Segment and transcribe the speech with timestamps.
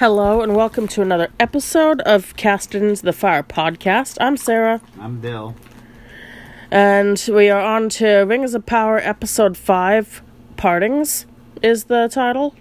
[0.00, 4.16] Hello and welcome to another episode of Casted into the Fire podcast.
[4.18, 5.54] I'm Sarah, I'm Bill.
[6.70, 10.22] and we are on to Rings of Power episode 5
[10.56, 11.26] Partings
[11.60, 12.54] is the title.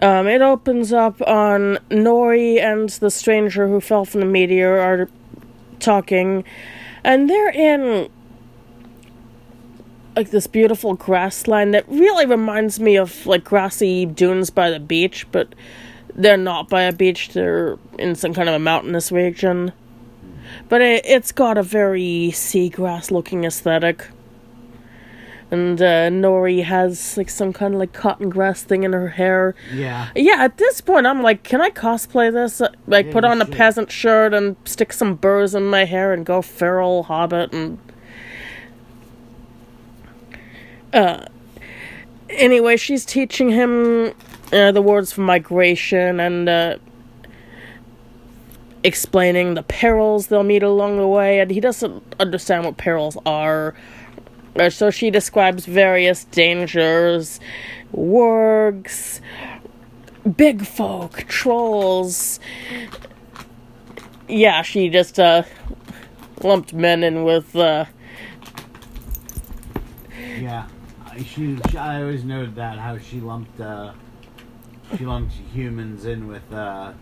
[0.00, 5.08] Um, it opens up on Nori and the stranger who fell from the meteor are
[5.80, 6.44] talking,
[7.02, 8.08] and they're in
[10.16, 15.26] like this beautiful grassland that really reminds me of like grassy dunes by the beach,
[15.32, 15.54] but
[16.14, 19.72] they're not by a beach, they're in some kind of a mountainous region.
[20.68, 24.06] But it, it's got a very seagrass looking aesthetic.
[25.50, 29.54] And uh, Nori has like some kind of like cotton grass thing in her hair.
[29.72, 30.08] Yeah.
[30.16, 32.60] Yeah, at this point, I'm like, can I cosplay this?
[32.86, 33.54] Like, Yeah, put on a should.
[33.54, 37.78] peasant shirt and stick some burrs in my hair and go feral hobbit and.
[40.94, 41.26] Uh.
[42.30, 44.12] Anyway, she's teaching him
[44.52, 46.76] uh, the words for migration and uh,
[48.82, 53.74] explaining the perils they'll meet along the way, and he doesn't understand what perils are.
[54.58, 57.40] Uh, So she describes various dangers,
[57.94, 59.20] wargs,
[60.36, 62.38] big folk, trolls.
[64.28, 65.42] Yeah, she just uh,
[66.42, 67.86] lumped men in with uh,
[70.38, 70.66] Yeah.
[71.14, 73.92] I- She, she, I always noted that how she lumped uh,
[74.98, 76.92] she lumped humans in with uh,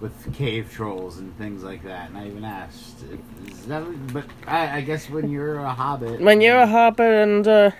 [0.00, 2.08] with cave trolls and things like that.
[2.10, 3.04] And I even asked,
[3.46, 3.84] is that?
[4.12, 7.70] But I, I guess when you're a hobbit, when you're a hobbit and uh,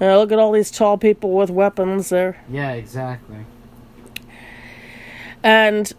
[0.00, 2.42] uh, look at all these tall people with weapons there.
[2.50, 3.38] yeah, exactly.
[5.42, 5.92] and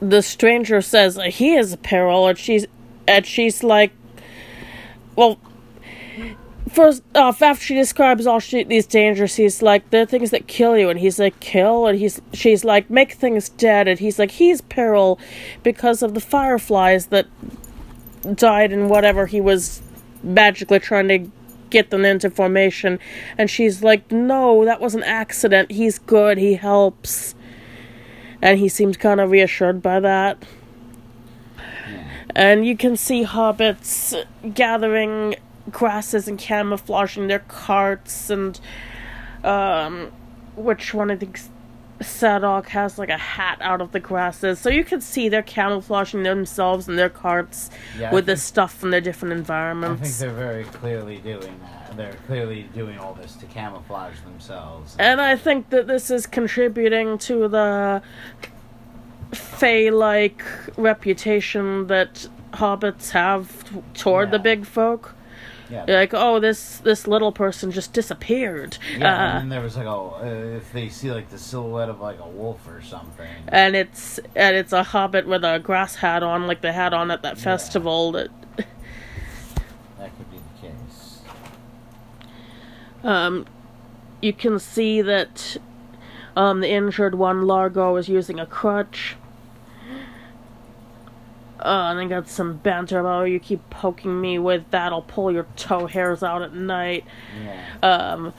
[0.00, 2.66] the stranger says he is a peril and she's
[3.06, 3.92] and she's like
[5.16, 5.38] well
[6.74, 9.36] first off uh, after she describes all she, these dangers.
[9.36, 10.90] He's like there are things that kill you.
[10.90, 11.86] And he's like kill?
[11.86, 13.88] And he's she's like make things dead.
[13.88, 15.18] And he's like he's peril
[15.62, 17.26] because of the fireflies that
[18.34, 19.26] died in whatever.
[19.26, 19.82] He was
[20.22, 21.30] magically trying to
[21.70, 22.98] get them into formation.
[23.38, 25.70] And she's like no that was an accident.
[25.70, 26.38] He's good.
[26.38, 27.34] He helps.
[28.42, 30.44] And he seems kind of reassured by that.
[31.56, 31.96] Hmm.
[32.36, 34.22] And you can see hobbits
[34.54, 35.36] gathering
[35.70, 38.60] grasses and camouflaging their carts, and
[39.42, 40.12] um,
[40.56, 41.40] which one I think
[42.00, 46.22] Sadoc has like a hat out of the grasses, so you can see they're camouflaging
[46.22, 50.00] themselves and their carts Yeah, with the stuff from their different environments.
[50.00, 51.96] I think they're very clearly doing that.
[51.96, 54.96] They're clearly doing all this to camouflage themselves.
[54.98, 58.02] And I think that this is contributing to the
[59.32, 60.42] Fey like
[60.76, 63.64] reputation that hobbits have
[63.94, 65.13] toward the big folk.
[65.74, 68.78] Yeah, You're like, oh, this this little person just disappeared.
[68.96, 69.34] yeah.
[69.36, 72.20] Uh, and there was like, oh, uh, if they see like the silhouette of like
[72.20, 73.28] a wolf or something.
[73.48, 77.10] and it's and it's a hobbit with a grass hat on, like they had on
[77.10, 77.42] at that Yeah.
[77.44, 78.12] festival.
[78.12, 78.28] That
[79.98, 81.20] That could be the case.
[83.02, 83.46] um,
[84.20, 85.56] you can see that
[86.36, 89.16] um, the injured one, Largo, is using a crutch.
[91.60, 95.02] Uh, and I got some banter about oh, you keep poking me with that, I'll
[95.02, 97.04] pull your toe hairs out at night.
[97.42, 97.64] Yeah.
[97.82, 98.34] Um,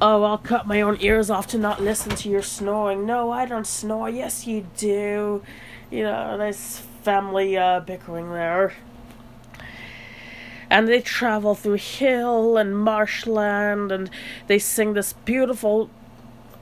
[0.00, 3.06] oh, I'll cut my own ears off to not listen to your snoring.
[3.06, 4.10] No, I don't snore.
[4.10, 5.42] Yes, you do.
[5.90, 8.74] You know, nice family uh, bickering there.
[10.68, 14.08] And they travel through hill and marshland, and
[14.46, 15.90] they sing this beautiful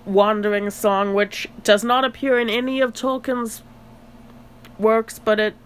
[0.06, 3.62] wandering song, which does not appear in any of Tolkien's
[4.78, 5.56] works, but it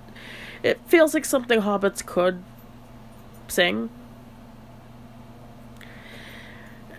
[0.62, 2.42] it feels like something hobbits could
[3.48, 3.90] sing.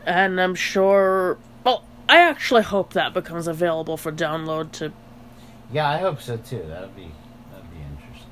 [0.05, 1.37] And I'm sure.
[1.63, 4.91] Well, I actually hope that becomes available for download to.
[5.71, 6.63] Yeah, I hope so too.
[6.67, 7.09] That'd be
[7.51, 8.29] that'd be interesting.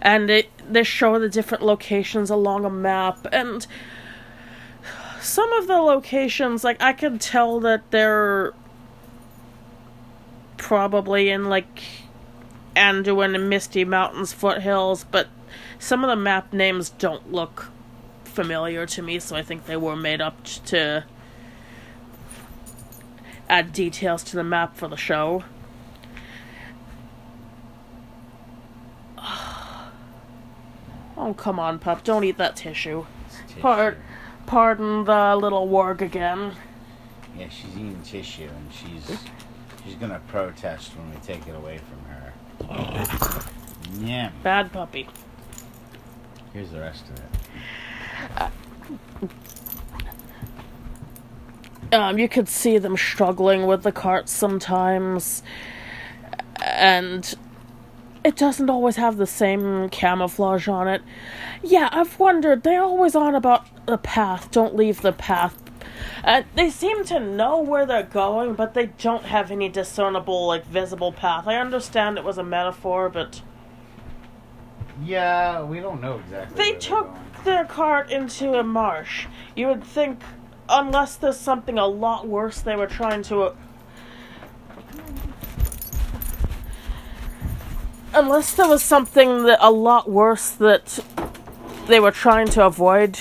[0.00, 3.66] And it, they show the different locations along a map, and
[5.20, 8.54] some of the locations, like, I can tell that they're
[10.56, 11.82] probably in, like,
[12.74, 15.28] Anduin and Misty Mountains foothills, but
[15.78, 17.70] some of the map names don't look
[18.24, 21.04] familiar to me, so I think they were made up to
[23.48, 25.44] add details to the map for the show.
[31.14, 32.02] Oh, come on, pup.
[32.02, 33.06] Don't eat that tissue.
[33.60, 33.98] Part,
[34.46, 36.56] pardon the little warg again.
[37.38, 39.18] Yeah, she's eating tissue, and she's
[39.84, 42.01] she's gonna protest when we take it away from.
[44.00, 44.30] Yeah.
[44.42, 45.08] Bad puppy.
[46.52, 48.52] Here's the rest of it.
[51.92, 55.42] Um, you could see them struggling with the cart sometimes,
[56.64, 57.34] and
[58.24, 61.02] it doesn't always have the same camouflage on it.
[61.62, 62.62] Yeah, I've wondered.
[62.62, 64.50] They're always on about the path.
[64.50, 65.61] Don't leave the path.
[66.24, 70.64] Uh, they seem to know where they're going, but they don't have any discernible, like,
[70.66, 71.46] visible path.
[71.46, 73.42] I understand it was a metaphor, but
[75.02, 76.56] Yeah, we don't know exactly.
[76.56, 77.10] they took
[77.44, 79.26] their cart into a marsh.
[79.56, 80.20] You would think,
[80.68, 83.42] unless there's something a lot worse they were trying to.
[83.42, 83.54] uh,
[88.14, 90.98] Unless there was something that a lot worse that
[91.88, 93.18] they were trying to avoid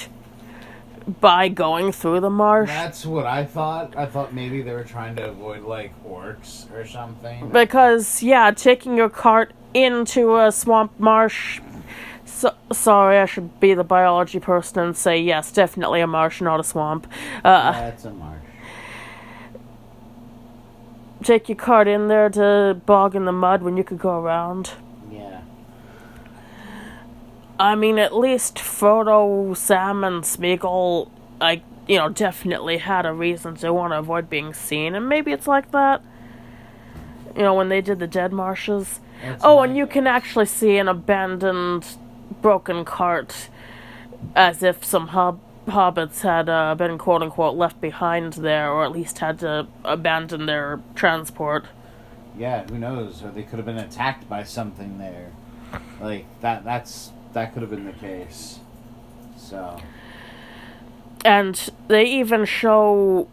[1.20, 2.70] by going through the marsh.
[2.70, 3.96] That's what I thought.
[3.96, 7.50] I thought maybe they were trying to avoid like orcs or something.
[7.50, 11.60] Because, yeah, taking your cart into a swamp marsh.
[12.26, 16.60] So, sorry, I should be the biology person and say yes, definitely a marsh, not
[16.60, 17.08] a swamp.
[17.44, 18.42] Uh, That's a marsh.
[21.24, 24.72] take your cart in there to bog in the mud when you could go around.
[27.62, 33.56] I mean, at least Frodo, Sam, and Smeagol, I, you know, definitely had a reason
[33.58, 36.02] to want to avoid being seen, and maybe it's like that.
[37.36, 39.00] You know, when they did the Dead Marshes.
[39.22, 41.86] That's Oh, and you can actually see an abandoned,
[42.42, 43.50] broken cart,
[44.36, 48.92] as if some hob- hobbits had uh, been quote unquote left behind there, or at
[48.92, 51.66] least had to abandon their transport.
[52.36, 53.22] Yeah, who knows?
[53.24, 55.32] Or they could have been attacked by something there.
[56.02, 56.64] Like that.
[56.64, 58.60] That's that could have been the case.
[59.38, 59.78] So
[61.24, 63.28] And they even show,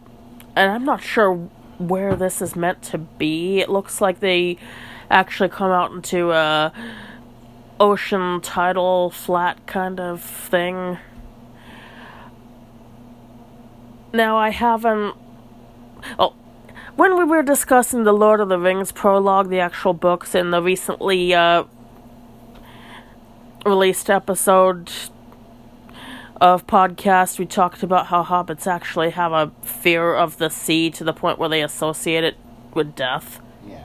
[0.55, 3.59] and I'm not sure where this is meant to be.
[3.59, 4.57] It looks like they
[5.09, 6.71] actually come out into a
[7.79, 10.97] ocean tidal flat kind of thing.
[14.13, 15.15] Now I haven't.
[16.17, 16.33] Oh,
[16.95, 20.61] when we were discussing the Lord of the Rings prologue, the actual books in the
[20.61, 21.63] recently uh,
[23.65, 24.91] released episode
[26.41, 31.03] of podcast, we talked about how hobbits actually have a fear of the sea to
[31.03, 32.37] the point where they associate it
[32.73, 33.41] with death.
[33.67, 33.83] yeah,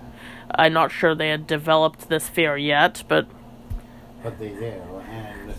[0.54, 3.26] I'm not sure they had developed this fear yet, but
[4.22, 4.72] but they do,
[5.10, 5.54] and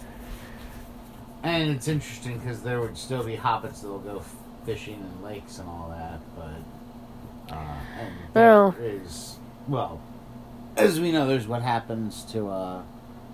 [1.44, 4.24] and it's interesting because there would still be hobbits that'll go
[4.66, 8.76] fishing in lakes and all that, but uh, and there Well.
[8.80, 9.38] is
[9.68, 10.02] well,
[10.78, 12.82] as we know, there's what happens to uh,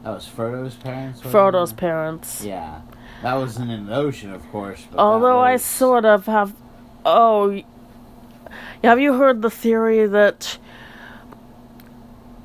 [0.04, 1.22] that was Frodo's parents.
[1.22, 2.44] Frodo's parents.
[2.44, 2.82] Yeah,
[3.22, 4.88] that wasn't in the ocean, of course.
[4.96, 6.54] Although I sort of have.
[7.06, 7.62] Oh.
[8.84, 10.58] Have you heard the theory that.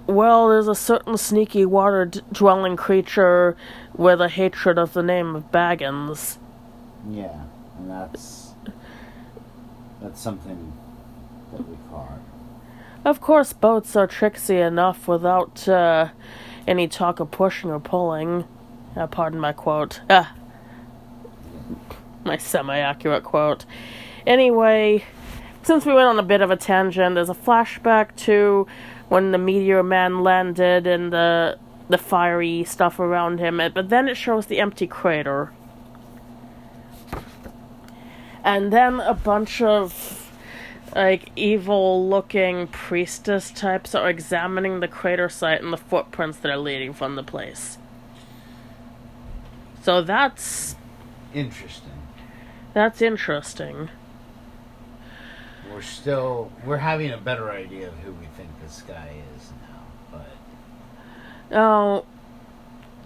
[0.07, 3.57] Well, there's a certain sneaky water d- dwelling creature
[3.97, 6.39] with a hatred of the name of Baggins.
[7.11, 7.43] Yeah,
[7.79, 8.53] and that's
[10.01, 10.73] that's something
[11.53, 12.21] that we caught.
[13.05, 16.09] Of course, boats are tricksy enough without uh,
[16.67, 18.45] any talk of pushing or pulling.
[18.97, 20.01] Uh, pardon my quote.
[20.09, 20.35] Ah,
[22.25, 23.65] my semi accurate quote.
[24.27, 25.05] Anyway,
[25.63, 28.67] since we went on a bit of a tangent, there's a flashback to
[29.09, 31.59] when the meteor man landed and the
[31.89, 35.53] the fiery stuff around him, but then it shows the empty crater.
[38.43, 40.26] And then a bunch of
[40.97, 46.57] like evil looking priestess types are examining the crater site and the footprints that are
[46.59, 47.79] leading from the place.
[49.83, 50.77] So that's
[51.35, 51.93] Interesting.
[52.75, 53.91] that's interesting.
[55.71, 59.85] We're still we're having a better idea of who we think this guy is now,
[60.11, 62.07] but Oh,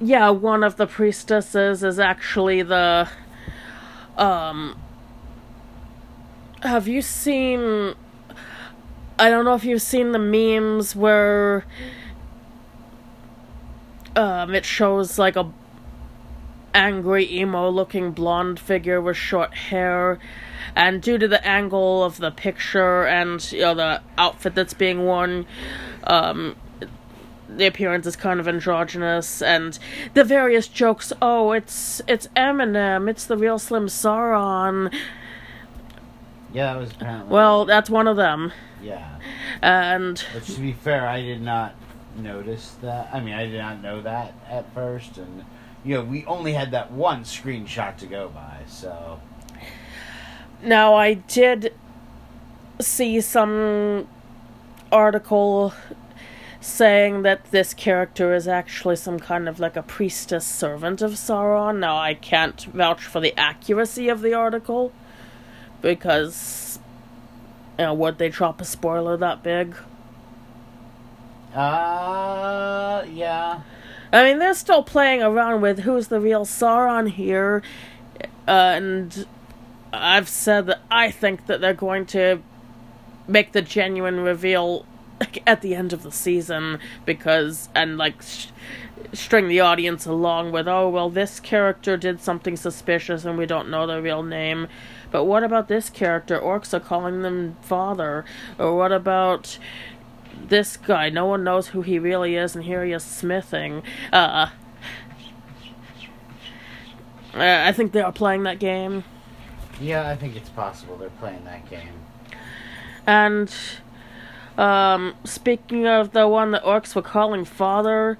[0.01, 3.09] yeah, one of the priestesses is actually the.
[4.17, 4.79] Um.
[6.63, 7.95] Have you seen.
[9.19, 11.65] I don't know if you've seen the memes where.
[14.15, 15.51] Um, it shows like a
[16.75, 20.19] angry emo looking blonde figure with short hair
[20.77, 25.05] and due to the angle of the picture and you know the outfit that's being
[25.05, 25.45] worn
[26.05, 26.55] um
[27.49, 29.81] the appearance is kind of androgynous and
[30.15, 34.95] the various jokes oh it's it's eminem it's the real slim sauron
[36.53, 37.33] yeah, that was apparently.
[37.33, 38.53] Well that's one of them.
[38.83, 39.19] Yeah.
[39.63, 41.75] and But to be fair, I did not
[42.17, 43.11] notice that.
[43.13, 45.45] I mean, I did not know that at first, and
[45.85, 49.21] you know, we only had that one screenshot to go by, so.
[50.63, 51.75] Now i did
[52.81, 54.07] see some
[54.93, 55.73] article
[56.61, 61.79] saying that this character is actually some kind of like a priestess servant of sauron.
[61.79, 64.93] Now i can't vouch for the accuracy of the article
[65.81, 66.79] because
[67.79, 69.75] You know, would they drop a spoiler that big?
[71.55, 73.61] Uh, yeah.
[74.13, 77.63] I mean, they're still playing around with who's the real Sauron here,
[78.47, 79.27] uh, and
[79.93, 82.41] I've said that I think that they're going to
[83.29, 84.85] make the genuine reveal
[85.21, 88.49] like, at the end of the season because and like sh-
[89.13, 93.69] string the audience along with oh well this character did something suspicious and we don't
[93.71, 94.67] know their real name
[95.11, 98.25] but what about this character orcs are calling them father
[98.59, 99.59] or what about
[100.49, 104.49] this guy no one knows who he really is and here he is smithing uh
[107.35, 109.05] I think they are playing that game.
[109.81, 111.95] Yeah, I think it's possible they're playing that game.
[113.07, 113.55] And
[114.59, 118.19] um, speaking of the one that orcs were calling father,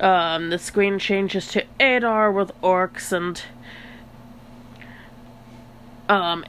[0.00, 3.42] um, the screen changes to Adar with orcs and
[6.10, 6.44] um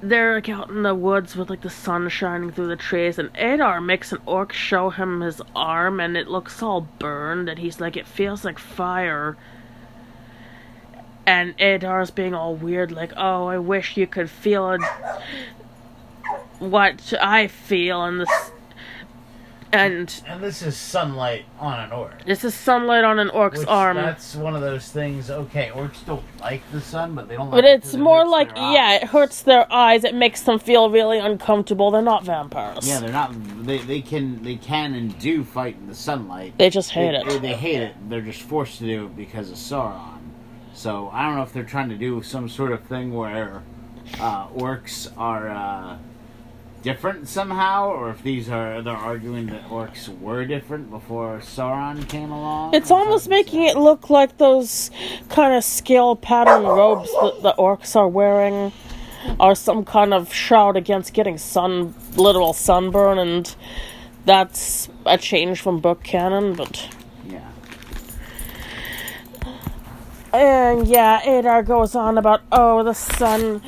[0.00, 3.30] they're like out in the woods with like the sun shining through the trees and
[3.36, 7.80] Adar makes an orc show him his arm and it looks all burned and he's
[7.80, 9.36] like it feels like fire.
[11.24, 14.76] And Adar's being all weird, like, oh, I wish you could feel
[16.58, 18.50] what I feel, in this,
[19.72, 22.24] and And this is sunlight on an orc.
[22.24, 23.96] this is sunlight on an orc's Which, arm.
[23.96, 25.30] That's one of those things.
[25.30, 27.50] Okay, orcs don't like the sun, but they don't.
[27.50, 30.04] But like it it's it more hurts like, yeah, it hurts their eyes.
[30.04, 31.90] It makes them feel really uncomfortable.
[31.90, 32.86] They're not vampires.
[32.86, 33.32] Yeah, they're not.
[33.64, 36.56] They, they can they can and do fight in the sunlight.
[36.58, 37.42] they just hate they, it.
[37.42, 37.94] They hate it.
[38.08, 40.18] They're just forced to do it because of Sauron.
[40.74, 43.62] So I don't know if they're trying to do some sort of thing where
[44.18, 45.98] uh, orcs are uh,
[46.82, 52.30] different somehow, or if these are they're arguing that orcs were different before Sauron came
[52.30, 52.74] along.
[52.74, 54.90] It's almost making it look like those
[55.28, 58.72] kind of scale pattern robes that the orcs are wearing
[59.38, 63.54] are some kind of shroud against getting sun, literal sunburn, and
[64.24, 66.88] that's a change from book canon, but.
[67.28, 67.48] Yeah.
[70.32, 73.62] And yeah, Adar goes on about, oh, the sun,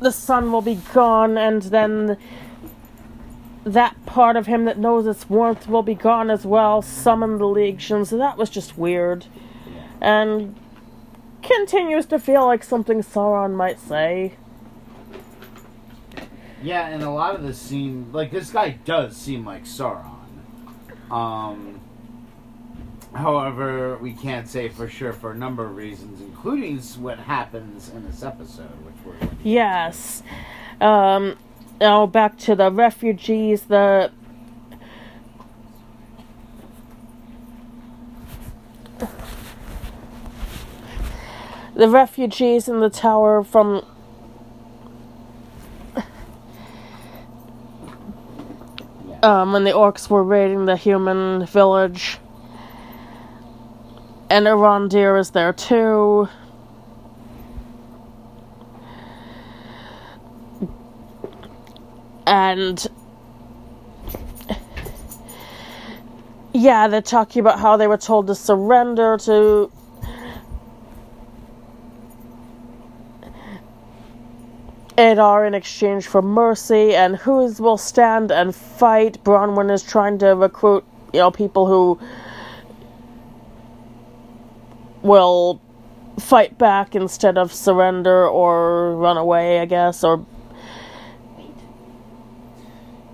[0.00, 2.16] the sun will be gone, and then
[3.64, 6.82] that part of him that knows its warmth will be gone as well.
[6.82, 9.26] Summon the legion, so that was just weird,
[10.00, 10.56] and
[11.42, 14.34] continues to feel like something Sauron might say.
[16.62, 20.16] Yeah, and a lot of this seem like this guy does seem like Sauron.
[21.10, 21.79] Um,
[23.14, 28.04] however, we can't say for sure for a number of reasons, including what happens in
[28.06, 30.22] this episode, which we're going to Yes.
[30.80, 31.36] Um,
[31.80, 33.62] now back to the refugees.
[33.62, 34.12] The
[41.74, 43.84] the refugees in the tower from
[49.22, 52.18] um, when the orcs were raiding the human village.
[54.30, 56.28] And Arondir is there too.
[62.26, 62.86] And
[66.54, 69.72] yeah, they're talking about how they were told to surrender to
[74.96, 79.24] Adar in exchange for mercy, and who will stand and fight.
[79.24, 81.98] Bronwyn is trying to recruit, you know, people who
[85.02, 85.60] will
[86.18, 90.24] fight back instead of surrender or run away, I guess, or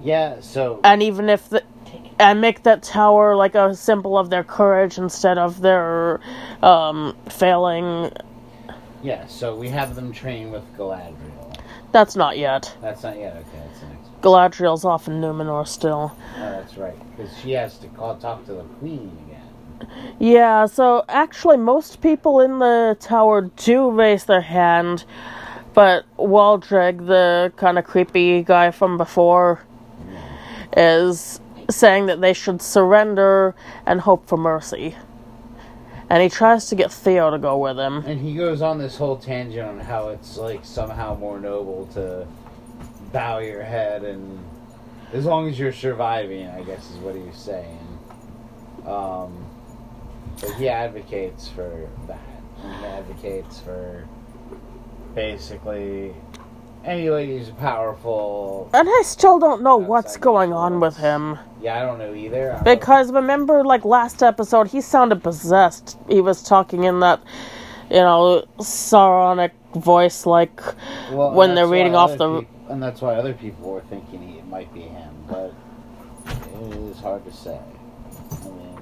[0.03, 0.41] yeah.
[0.41, 1.63] So and even if the
[2.19, 6.21] and make that tower like a symbol of their courage instead of their
[6.63, 8.11] um, failing.
[9.03, 11.59] yeah, so we have them train with Galadriel.
[11.93, 12.75] That's not yet.
[12.81, 13.37] That's not yet.
[13.37, 14.23] Okay, that's the next.
[14.23, 16.17] Galadriel's off in Numenor still.
[16.37, 19.46] Oh, that's right, because she has to call talk to the queen again.
[20.19, 25.05] Yeah, so actually, most people in the tower do raise their hand,
[25.75, 29.61] but Waldreg, the kind of creepy guy from before,
[30.77, 33.55] is saying that they should surrender
[33.85, 34.95] and hope for mercy.
[36.09, 38.05] And he tries to get Theo to go with him.
[38.07, 42.27] And he goes on this whole tangent on how it's like somehow more noble to
[43.13, 44.39] bow your head and
[45.13, 47.79] as long as you're surviving, I guess is what he was saying.
[48.87, 49.45] Um,
[50.41, 52.21] but he advocates for that.
[52.63, 54.07] He advocates for
[55.15, 56.15] basically
[56.85, 58.71] anybody who's powerful.
[58.75, 61.39] And I still don't know what's going on with him.
[61.61, 62.61] Yeah, I don't know either.
[62.65, 65.99] Because remember, like last episode, he sounded possessed.
[66.09, 67.21] He was talking in that,
[67.91, 70.61] you know, Sauronic voice, like
[71.13, 74.47] well, when they're reading off the- and that's why other people were thinking he, it
[74.49, 75.53] might be him, but
[76.27, 77.59] it is hard to say.
[78.45, 78.77] I mean,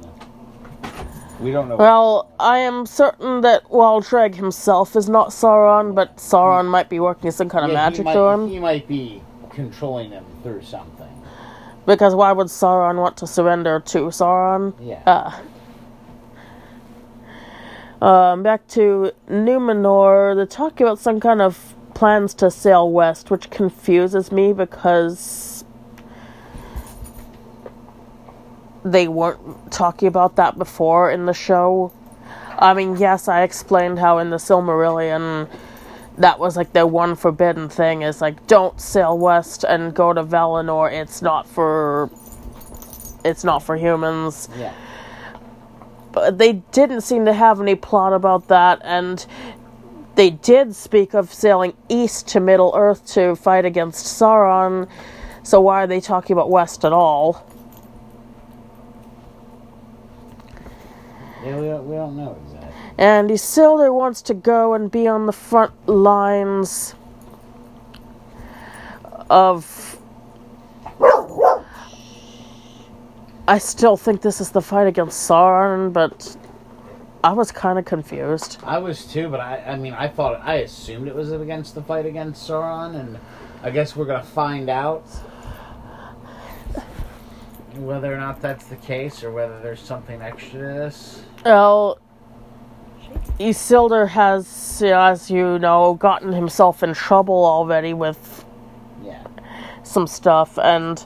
[1.45, 1.77] we don't know.
[1.77, 7.31] Well, I am certain that Waldreg himself is not Sauron, but Sauron might be working
[7.31, 8.49] some kind of Yeah, magic might, through him.
[8.49, 11.09] He might be controlling him through something.
[11.87, 14.73] Because why would Sauron want to surrender to Sauron?
[14.81, 15.03] Yeah.
[18.01, 23.31] Uh, um, back to Numenor, they're talking about some kind of plans to sail west,
[23.31, 25.54] which confuses me because
[28.85, 31.93] they weren't talking about that before in the show.
[32.59, 35.49] I mean, yes, I explained how in the Silmarillion
[36.19, 40.23] that was like their one forbidden thing is like don't sail west and go to
[40.23, 40.93] Valinor.
[40.93, 42.09] It's not for
[43.25, 44.73] it's not for humans yeah.
[46.13, 49.27] but they didn't seem to have any plot about that and
[50.15, 54.89] they did speak of sailing east to middle earth to fight against sauron
[55.43, 57.51] so why are they talking about west at all
[61.45, 62.73] Yeah, we don't, we don't know exactly.
[62.97, 66.95] and isildur wants to go and be on the front lines
[69.29, 69.99] of
[73.47, 76.35] I still think this is the fight against Sauron, but
[77.23, 78.57] I was kind of confused.
[78.65, 81.83] I was too, but I, I mean, I thought, I assumed it was against the
[81.83, 83.19] fight against Sauron, and
[83.63, 85.05] I guess we're gonna find out
[87.77, 91.23] whether or not that's the case, or whether there's something extra to this.
[91.45, 91.99] Well,
[93.39, 98.45] Isildur has, as you know, gotten himself in trouble already with
[99.05, 99.27] Yeah.
[99.83, 101.05] some stuff, and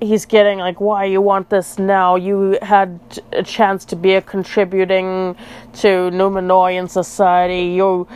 [0.00, 2.16] he's getting like, why you want this now?
[2.16, 3.00] You had
[3.32, 5.34] a chance to be a contributing
[5.74, 7.68] to Numenorean society.
[7.74, 8.06] You,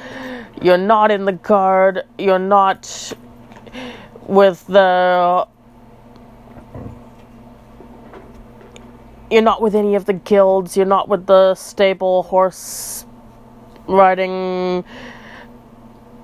[0.60, 2.02] you're not in the guard.
[2.18, 3.14] You're not
[4.26, 5.46] with the.
[9.30, 10.76] You're not with any of the guilds.
[10.76, 13.06] You're not with the stable horse
[13.86, 14.84] riding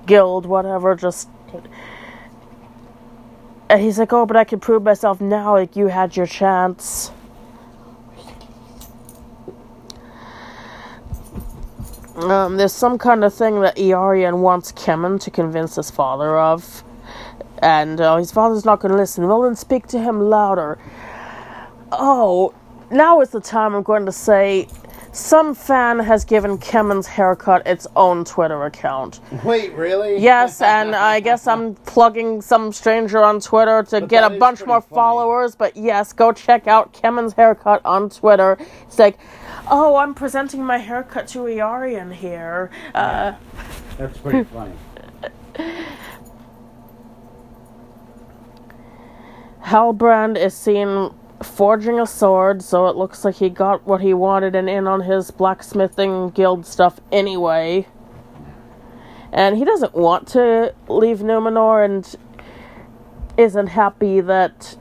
[0.05, 0.95] guild, whatever.
[0.95, 1.29] Just
[3.69, 5.53] and he's like, "Oh, but I can prove myself now.
[5.53, 7.11] Like you had your chance."
[12.17, 16.83] Um, there's some kind of thing that Eärien wants Kemen to convince his father of,
[17.59, 19.27] and uh, his father's not going to listen.
[19.27, 20.79] Well, then speak to him louder.
[21.91, 22.53] Oh,
[22.91, 24.67] now is the time I'm going to say.
[25.13, 29.19] Some fan has given Kemen's haircut its own Twitter account.
[29.43, 30.17] Wait, really?
[30.19, 34.63] Yes, and I guess I'm plugging some stranger on Twitter to But get a bunch
[34.65, 34.95] more funny.
[34.95, 35.55] followers.
[35.55, 38.57] But yes, go check out Kemen's haircut on Twitter.
[38.83, 39.17] It's like,
[39.71, 42.69] oh, I'm presenting my haircut to Eärien here.
[42.93, 43.33] Uh,
[43.97, 44.73] That's pretty funny.
[49.63, 54.55] Halbrand is seen forging a sword, so it looks like he got what he wanted
[54.55, 57.87] and in on his blacksmithing guild stuff anyway.
[59.31, 62.15] And he doesn't want to leave Numenor and
[63.37, 64.77] isn't happy that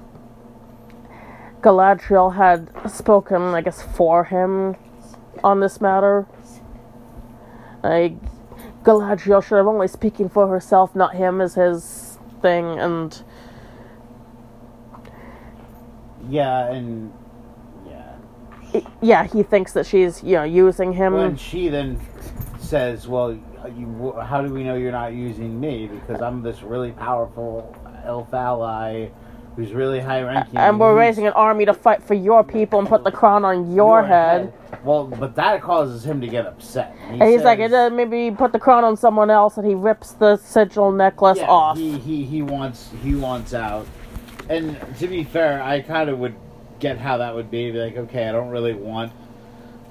[1.61, 4.77] Galadriel had spoken, I guess, for him
[5.43, 6.27] on this matter.
[7.83, 8.15] Like,
[8.83, 13.23] Galadriel should have only speaking for herself, not him as his thing, and
[16.29, 17.13] Yeah, and
[17.87, 18.81] yeah.
[19.01, 21.15] yeah, he thinks that she's you know using him.
[21.15, 22.01] When she then
[22.59, 25.87] says, "Well, you, how do we know you're not using me?
[25.89, 29.09] Because I'm this really powerful elf ally
[29.57, 32.87] who's really high ranking, and we're raising an army to fight for your people and
[32.87, 34.53] put the crown on your, head.
[34.85, 36.95] Well, but that causes him to get upset.
[37.11, 39.75] He And he's like, says- uh, maybe put the crown on someone else, and he
[39.75, 41.79] rips the sigil necklace yeah, off.
[41.79, 43.87] He, he he wants he wants out.
[44.49, 46.35] And to be fair, I kind of would
[46.79, 47.71] get how that would be.
[47.71, 49.13] Be like, okay, I don't really want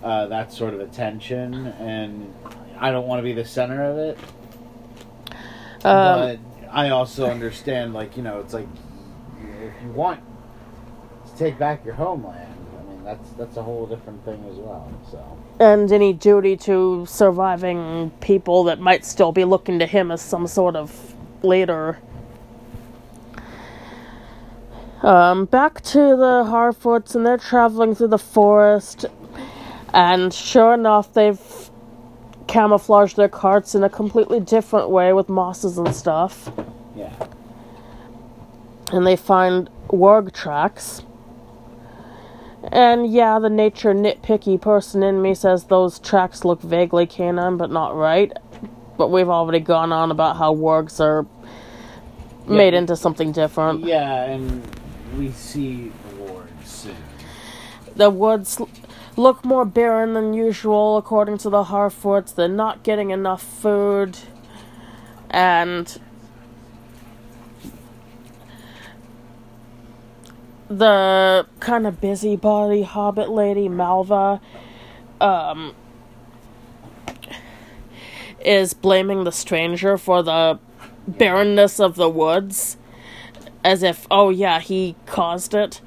[0.03, 2.33] uh, that sort of attention, and
[2.79, 4.17] I don't want to be the center of it.
[5.83, 6.39] Um, but
[6.71, 8.67] I also understand, like you know, it's like
[9.41, 10.21] if you want
[11.27, 14.91] to take back your homeland, I mean that's that's a whole different thing as well.
[15.11, 20.21] So and any duty to surviving people that might still be looking to him as
[20.21, 21.13] some sort of
[21.43, 21.99] leader.
[25.05, 29.05] Um, back to the Harfoots, and they're traveling through the forest,
[29.93, 31.39] and sure enough, they've
[32.47, 36.51] camouflaged their carts in a completely different way with mosses and stuff.
[36.95, 37.13] yeah,
[38.91, 41.03] and they find warg tracks.
[42.71, 47.69] And yeah, the nature nitpicky person in me says those tracks look vaguely canine, but
[47.69, 48.33] not right.
[48.97, 51.27] but we've already gone on about how wargs are
[52.47, 53.85] made into something different.
[53.85, 54.63] Yeah, and
[55.17, 55.91] we see
[56.63, 56.95] soon.
[57.95, 58.61] The woods
[59.15, 62.35] look more barren than usual, according to the Harfoots.
[62.35, 64.17] They're not getting enough food,
[65.29, 65.99] and
[70.67, 74.41] the kind of busybody hobbit lady Malva
[75.21, 75.75] um,
[78.43, 80.59] is blaming the stranger for the
[81.07, 82.77] barrenness of the woods,
[83.65, 85.81] as if, oh yeah, he caused it.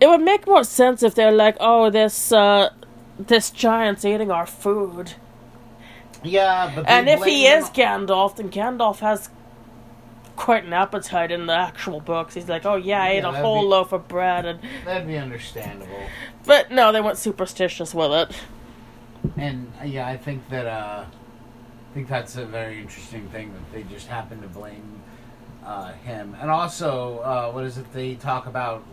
[0.00, 2.70] It would make more sense if they're like, oh, this uh,
[3.18, 5.14] this giant's eating our food.
[6.24, 9.30] Yeah, but And if he is Gandalf, then Gandalf has
[10.34, 12.34] quite an appetite in the actual books.
[12.34, 15.16] He's like, oh yeah, I ate a whole be- loaf of bread, and that'd be
[15.16, 16.02] understandable.
[16.44, 18.36] but no, they went superstitious with it.
[19.36, 23.72] And uh, yeah, I think that uh, I think that's a very interesting thing that
[23.72, 25.00] they just happen to blame
[25.64, 26.36] uh, him.
[26.40, 28.84] And also, uh, what is it they talk about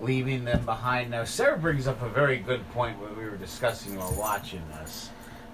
[0.00, 1.10] leaving them behind?
[1.10, 5.10] Now, Sarah brings up a very good point what we were discussing while watching this,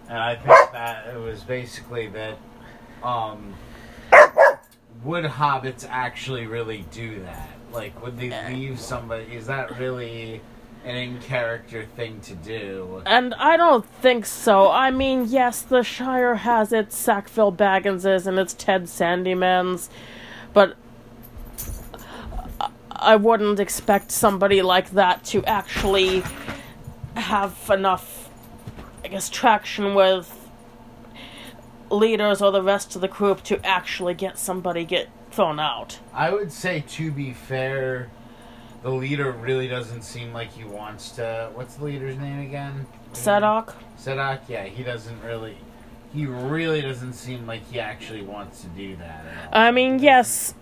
[0.08, 2.38] and I think that it was basically that
[3.02, 3.54] um,
[5.04, 7.48] would hobbits actually really do that?
[7.72, 9.24] Like, would they leave somebody?
[9.34, 10.40] Is that really?
[10.84, 13.02] An in character thing to do.
[13.04, 14.70] And I don't think so.
[14.70, 19.88] I mean, yes, the Shire has its Sackville Bagginses and its Ted Sandymans,
[20.52, 20.76] but
[22.90, 26.22] I- wouldn't expect somebody like that to actually
[27.14, 28.28] have enough,
[29.04, 30.34] I guess, traction with
[31.90, 36.00] leaders or the rest of the group to actually get somebody get thrown out.
[36.12, 38.10] I would say, to be fair,
[38.82, 41.50] the leader really doesn't seem like he wants to.
[41.54, 42.86] What's the leader's name again?
[43.12, 43.74] Sadoc?
[43.98, 44.40] Sadak.
[44.48, 45.56] Yeah, he doesn't really.
[46.12, 49.24] He really doesn't seem like he actually wants to do that.
[49.26, 49.60] At all.
[49.60, 50.54] I mean, yes.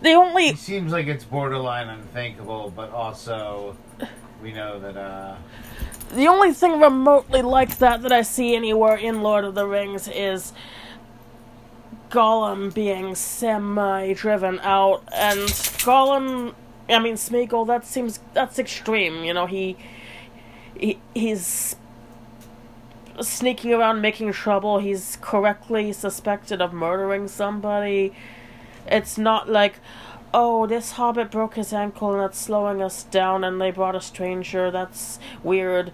[0.00, 3.76] The only He seems like it's borderline unthinkable, but also
[4.42, 4.96] we know that.
[4.96, 5.36] uh
[6.14, 10.08] The only thing remotely like that that I see anywhere in Lord of the Rings
[10.08, 10.52] is
[12.10, 15.40] Gollum being semi-driven out, and
[15.84, 16.54] Gollum,
[16.88, 17.66] I mean Smeagol.
[17.66, 19.24] That seems that's extreme.
[19.24, 19.76] You know, he,
[20.78, 21.76] he he's
[23.20, 24.78] sneaking around making trouble.
[24.78, 28.12] He's correctly suspected of murdering somebody.
[28.86, 29.74] It's not like,
[30.32, 34.00] oh, this hobbit broke his ankle and that's slowing us down, and they brought a
[34.00, 34.70] stranger.
[34.70, 35.92] That's weird.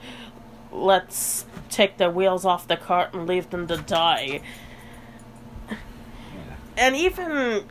[0.72, 4.40] Let's take the wheels off the cart and leave them to die.
[5.68, 5.76] yeah.
[6.76, 7.64] And even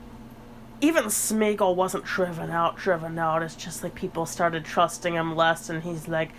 [0.82, 3.44] even Smeagol wasn't driven out, driven out.
[3.44, 6.30] It's just like people started trusting him less, and he's like,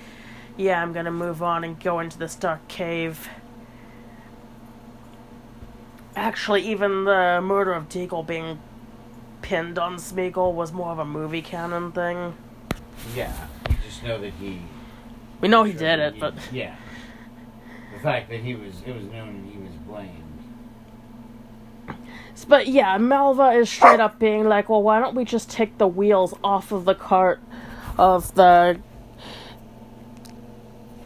[0.56, 3.28] "Yeah, I'm gonna move on and go into this dark cave."
[6.16, 8.58] Actually, even the murder of Déagol being
[9.42, 12.34] pinned on Smeagol was more of a movie canon thing.
[13.14, 13.32] Yeah,
[13.68, 14.60] you just know that he.
[15.40, 16.76] We know he sure did it, he- but yeah,
[17.94, 20.24] the fact that he was it was known he was blamed.
[22.48, 25.86] But yeah, Malva is straight up being like, well, why don't we just take the
[25.86, 27.38] wheels off of the cart
[27.98, 28.80] of the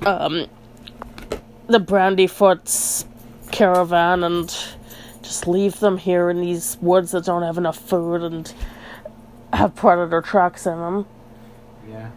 [0.07, 0.47] um
[1.67, 3.07] the Brandyfoot's
[3.51, 4.49] caravan and
[5.23, 8.53] just leave them here in these woods that don't have enough food and
[9.53, 11.07] have predator tracks in them
[11.89, 12.11] Yeah.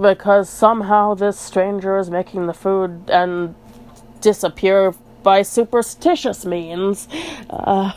[0.00, 3.54] because somehow this stranger is making the food and
[4.20, 7.06] disappear by superstitious means.
[7.50, 7.92] Uh,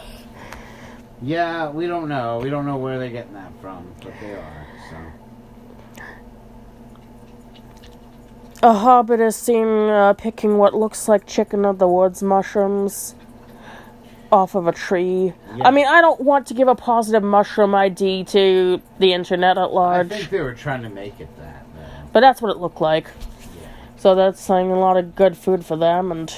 [1.21, 2.39] Yeah, we don't know.
[2.43, 4.67] We don't know where they're getting that from, but they are.
[4.91, 4.97] So.
[8.63, 13.13] A hobbit is seen uh, picking what looks like chicken of the woods mushrooms
[14.32, 15.34] off of a tree.
[15.58, 15.67] Yeah.
[15.67, 19.73] I mean, I don't want to give a positive mushroom ID to the internet at
[19.73, 20.13] large.
[20.13, 21.65] I think they were trying to make it that.
[21.76, 22.10] Though.
[22.13, 23.08] but that's what it looked like.
[23.62, 23.67] Yeah.
[23.97, 26.34] So that's saying a lot of good food for them, and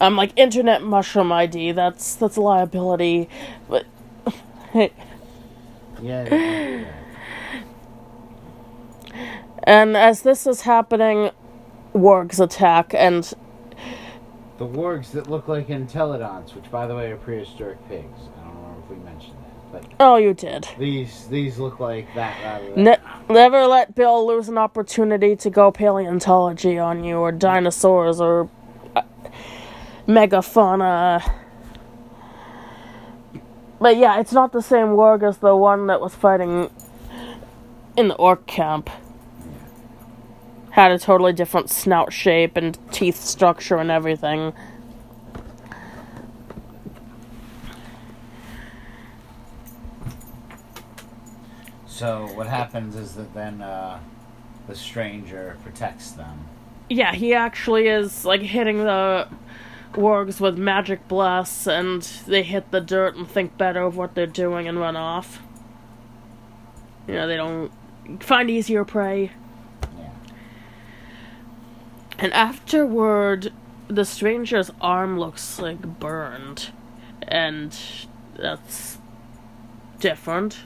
[0.00, 1.72] I'm like internet mushroom ID.
[1.72, 3.28] That's that's a liability,
[3.68, 3.84] but
[6.02, 6.84] Yeah.
[9.66, 11.30] And as this is happening,
[11.94, 13.32] wargs attack, and
[14.58, 18.20] The wargs that look like entelodonts, which by the way are prehistoric pigs.
[18.38, 19.36] I don't know if we mentioned
[19.72, 20.68] that, but oh, you did.
[20.78, 22.84] these these look like that rather than.
[22.84, 22.98] Ne-
[23.28, 28.48] never let Bill lose an opportunity to go paleontology on you, or dinosaurs, or
[28.96, 29.02] uh,
[30.08, 31.22] megafauna.
[33.80, 36.70] But yeah, it's not the same warg as the one that was fighting
[37.96, 38.90] in the orc camp.
[40.76, 44.52] Had a totally different snout shape and teeth structure and everything.
[51.86, 54.00] So what happens is that then uh,
[54.68, 56.44] the stranger protects them.
[56.90, 59.28] Yeah, he actually is like hitting the
[59.94, 64.26] wargs with magic bless, and they hit the dirt and think better of what they're
[64.26, 65.40] doing and run off.
[67.08, 67.72] You know, they don't
[68.22, 69.32] find easier prey.
[72.18, 73.52] And afterward,
[73.88, 76.70] the stranger's arm looks like burned,
[77.22, 77.76] and
[78.36, 78.98] that's
[80.00, 80.58] different.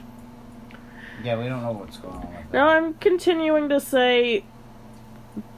[1.23, 2.53] Yeah, we don't know what's going on with that.
[2.53, 4.43] Now I'm continuing to say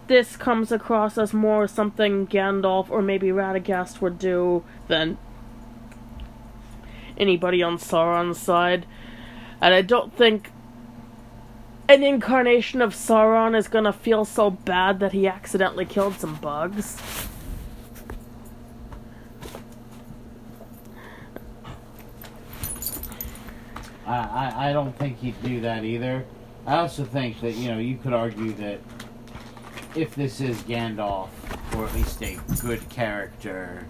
[0.08, 5.18] this comes across as more something Gandalf or maybe Radagast would do than
[7.18, 8.86] anybody on Sauron's side.
[9.62, 10.52] And I don't think
[11.90, 17.02] an incarnation of Sauron is gonna feel so bad that he accidentally killed some bugs.
[24.06, 26.26] I, I, I don't think he'd do that either.
[26.66, 28.80] I also think that, you know, you could argue that
[29.96, 31.30] if this is Gandalf,
[31.76, 33.86] or at least a good character,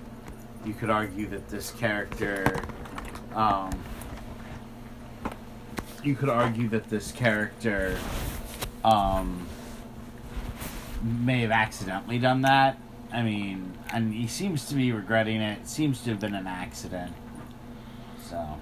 [0.65, 2.61] you could argue that this character,
[3.35, 3.71] um,
[6.05, 7.97] you could argue that this character,
[8.83, 9.47] um,
[11.01, 12.77] may have accidentally done that.
[13.11, 15.59] I mean, and he seems to be regretting it.
[15.59, 17.13] It seems to have been an accident.
[18.29, 18.59] So.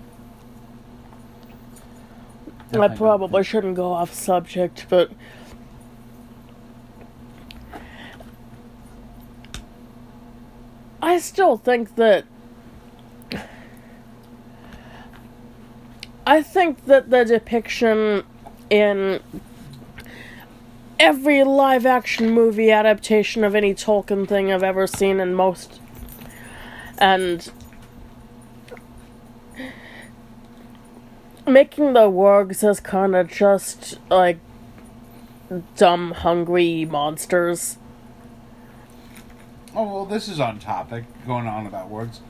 [2.79, 5.11] I probably shouldn't go off subject, but
[11.01, 12.25] I still think that
[16.31, 18.23] I think that the depiction
[18.69, 19.19] in
[20.97, 25.81] every live action movie adaptation of any Tolkien thing I've ever seen and most
[26.97, 27.51] and
[31.45, 34.39] making the wargs as kind of just like
[35.75, 37.77] dumb, hungry monsters.
[39.75, 41.03] Oh well, this is on topic.
[41.27, 42.21] Going on about words.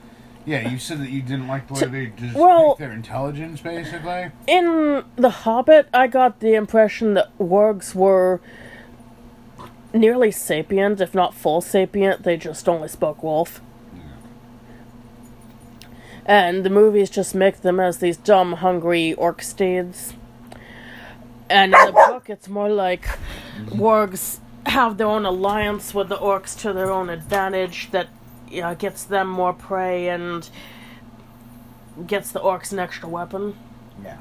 [0.44, 4.30] Yeah, you said that you didn't like the way they just well- their intelligence, basically.
[4.46, 8.40] In The Hobbit, I got the impression that wargs were
[9.92, 12.24] nearly sapient, if not full sapient.
[12.24, 13.60] They just only spoke wolf.
[16.24, 20.14] And the movies just make them as these dumb, hungry orc steeds.
[21.50, 23.06] And in the book, it's more like
[23.66, 28.08] wargs have their own alliance with the orcs to their own advantage that
[28.52, 30.48] you know, gets them more prey and
[32.06, 33.56] gets the orcs an extra weapon.
[34.04, 34.18] Yeah.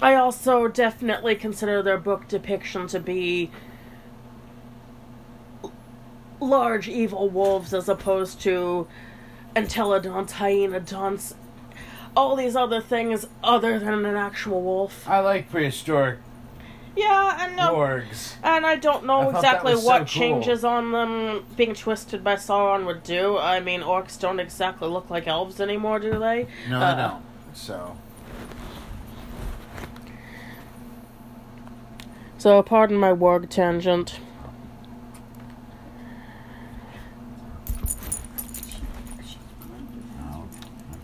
[0.00, 3.50] I also definitely consider their book depiction to be
[6.40, 8.86] large evil wolves as opposed to
[9.54, 11.34] entelodonts, hyenodonts,
[12.16, 15.08] all these other things other than an actual wolf.
[15.08, 16.18] I like prehistoric
[16.96, 18.34] Yeah, and no, wargs.
[18.42, 20.06] and I don't know that exactly was so what cool.
[20.06, 23.36] changes on them being twisted by Sauron would do.
[23.36, 26.46] I mean, orcs don't exactly look like elves anymore, do they?
[26.68, 27.22] No, Uh, I don't.
[27.56, 27.96] So.
[32.38, 34.20] So, pardon my warg tangent.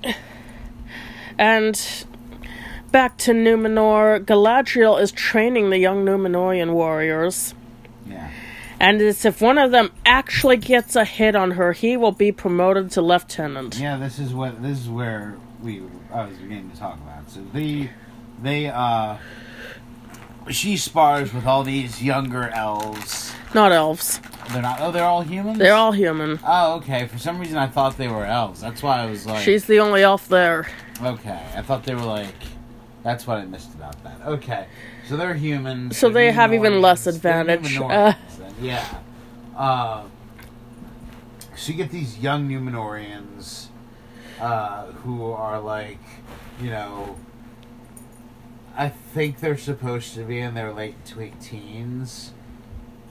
[1.38, 2.04] And
[2.90, 7.54] back to Numenor, Galadriel is training the young Numenorean warriors.
[8.06, 8.30] Yeah.
[8.78, 12.32] And it's if one of them actually gets a hit on her, he will be
[12.32, 13.78] promoted to lieutenant.
[13.78, 17.30] Yeah, this is what this is where we I was beginning to talk about.
[17.30, 17.90] So they
[18.42, 19.18] they uh
[20.48, 23.34] she spars with all these younger elves.
[23.54, 24.18] Not elves.
[24.50, 25.58] They're not oh they're all humans?
[25.58, 26.40] They're all human.
[26.42, 27.06] Oh, okay.
[27.06, 28.62] For some reason I thought they were elves.
[28.62, 30.68] That's why I was like She's the only elf there.
[31.02, 31.42] Okay.
[31.54, 32.34] I thought they were like
[33.02, 34.20] that's what I missed about that.
[34.26, 34.66] Okay.
[35.08, 35.96] So they're humans.
[35.96, 37.78] So they're they have even less advantage.
[38.60, 38.84] Yeah.
[39.56, 40.04] Uh,
[41.56, 43.66] so you get these young Numenoreans
[44.40, 46.00] uh, who are like,
[46.60, 47.16] you know,
[48.76, 52.32] I think they're supposed to be in their late to late teens,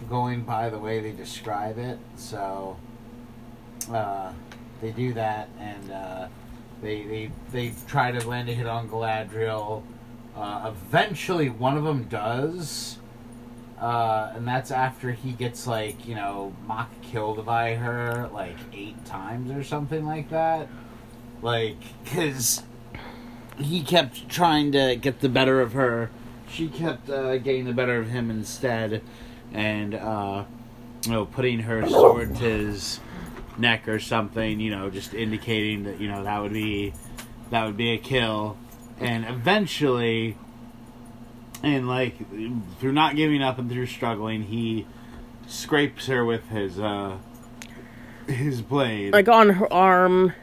[0.09, 1.99] going by the way they describe it.
[2.15, 2.77] So
[3.91, 4.33] uh,
[4.81, 6.27] they do that, and uh,
[6.81, 9.83] they they they try to land a hit on Galadriel.
[10.35, 12.97] Uh, eventually, one of them does,
[13.79, 19.03] uh, and that's after he gets like you know mock killed by her like eight
[19.05, 20.67] times or something like that.
[21.41, 22.63] Like, because
[23.57, 26.09] he kept trying to get the better of her
[26.51, 29.01] she kept uh, getting the better of him instead,
[29.53, 30.43] and uh,
[31.05, 32.99] you know, putting her sword to his
[33.59, 34.59] neck or something.
[34.59, 36.93] You know, just indicating that you know that would be
[37.51, 38.57] that would be a kill,
[38.99, 40.37] and eventually,
[41.63, 42.15] and like
[42.79, 44.87] through not giving up and through struggling, he
[45.47, 47.17] scrapes her with his uh
[48.27, 49.13] his blade.
[49.13, 50.33] Like on her arm,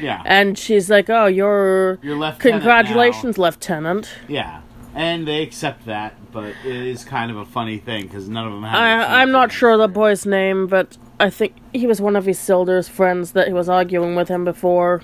[0.00, 2.40] yeah, and she's like, "Oh, you're you're left.
[2.40, 4.62] congratulations, lieutenant." Yeah,
[4.94, 8.52] and they accept that, but it is kind of a funny thing because none of
[8.52, 8.78] them have.
[8.78, 12.88] I, I'm not sure the boy's name, but I think he was one of Isildur's
[12.88, 15.02] friends that he was arguing with him before.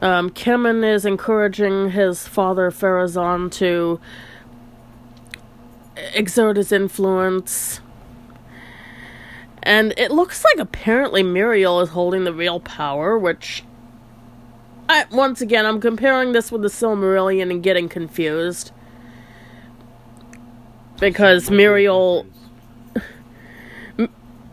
[0.00, 4.00] Um, Kemen is encouraging his father Pharazôn to
[6.14, 7.80] exert his influence.
[9.62, 13.62] And it looks like apparently Muriel is holding the real power, which
[14.88, 18.72] I, once again, I'm comparing this with the Silmarillion and getting confused.
[21.02, 22.24] Because Muriel.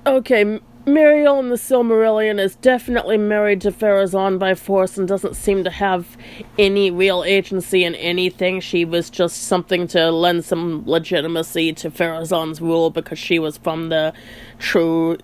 [0.07, 5.63] Okay, Muriel in the Silmarillion is definitely married to Pharazôn by force and doesn't seem
[5.63, 6.17] to have
[6.57, 8.61] any real agency in anything.
[8.61, 13.89] She was just something to lend some legitimacy to Pharazôn's rule because she was from
[13.89, 14.11] the
[14.57, 15.19] true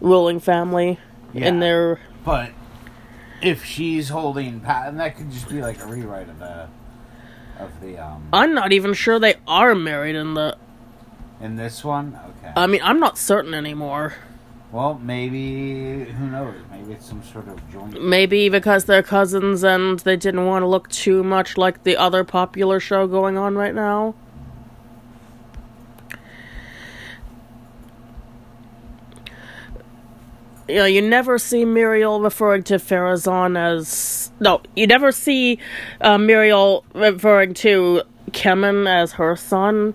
[0.00, 0.98] ruling family
[1.32, 1.46] Yeah.
[1.50, 2.50] in their But
[3.40, 6.66] if she's holding pat, and that could just be like a rewrite of the
[7.60, 10.56] of the um I'm not even sure they are married in the.
[11.44, 12.18] In this one.
[12.38, 12.54] Okay.
[12.56, 14.14] I mean, I'm not certain anymore.
[14.72, 16.54] well, maybe who knows?
[16.70, 18.02] Maybe it's some sort of joint.
[18.02, 22.24] Maybe because they're cousins and they didn't want to look too much like the other
[22.24, 24.14] popular show going on right now.
[30.66, 34.32] You know, you never see Muriel referring to Pharazôn as.
[34.40, 35.58] No, you never see
[36.00, 39.94] uh, Muriel referring to Kemen as her son.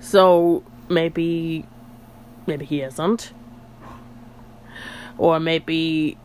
[0.00, 1.66] So maybe.
[2.46, 3.32] Maybe he isn't.
[5.18, 6.16] Or maybe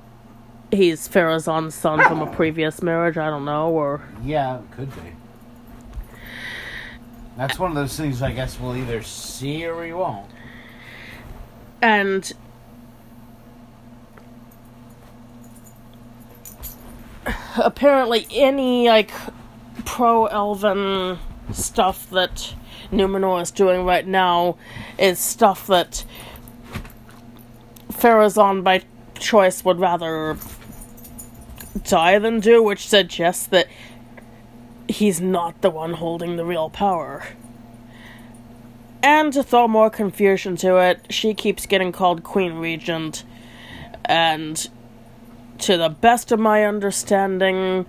[0.71, 5.13] he's Pharazôn's son from a previous marriage, I don't know, or Yeah, it could be.
[7.37, 10.29] That's one of those things I guess we'll either see or we won't.
[11.81, 12.31] and
[17.57, 19.11] apparently any like
[19.85, 21.19] pro elven
[21.51, 22.53] stuff that
[22.91, 24.57] Numenor is doing right now
[24.99, 26.03] is stuff that
[27.91, 28.83] Pharazôn by
[29.19, 30.37] choice would rather
[31.83, 33.67] die than do, which suggests that
[34.87, 37.23] he's not the one holding the real power.
[39.03, 43.23] And to throw more confusion to it, she keeps getting called Queen Regent,
[44.05, 44.69] and
[45.59, 47.85] to the best of my understanding,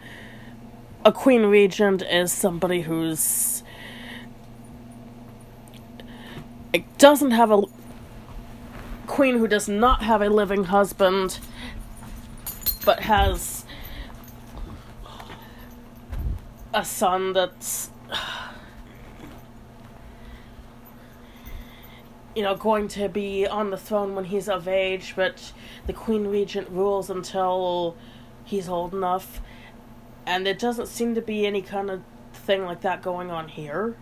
[1.05, 3.52] a Queen Regent is somebody who's.
[6.73, 7.63] It doesn't have a.
[9.07, 11.39] Queen who does not have a living husband,
[12.85, 13.65] but has
[16.73, 17.91] a son that's
[22.35, 25.53] you know, going to be on the throne when he's of age, but
[25.87, 27.95] the Queen Regent rules until
[28.45, 29.43] he's old enough.
[30.25, 33.97] And it doesn't seem to be any kind of thing like that going on here.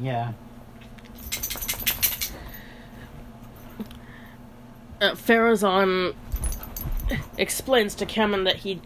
[0.00, 0.32] Yeah.
[5.00, 6.14] Uh, Pharazôn
[7.36, 8.80] explains to Kemen that he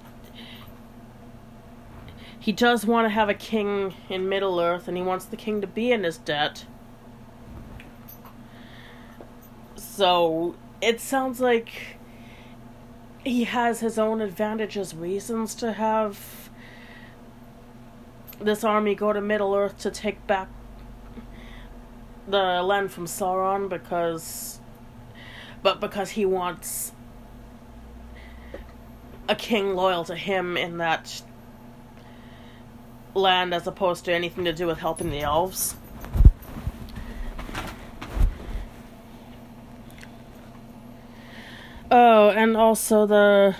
[2.39, 5.61] he does want to have a king in Middle Earth, and he wants the king
[5.61, 6.65] to be in his debt.
[9.77, 11.99] So it sounds like
[13.25, 16.49] he has his own advantages, reasons to have
[18.41, 20.49] this army go to Middle Earth to take back
[22.31, 24.61] the land from Sauron because
[25.63, 26.93] but because he wants
[29.29, 31.23] a king loyal to him in that
[33.15, 35.75] land as opposed to anything to do with helping the elves.
[41.91, 43.57] Oh, and also the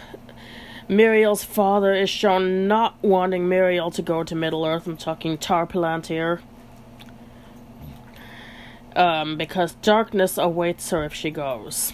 [0.87, 4.87] Muriel's father is shown not wanting Muriel to go to Middle Earth.
[4.87, 6.41] I'm talking Tar Palantir.
[8.99, 11.93] Um, because darkness awaits her if she goes.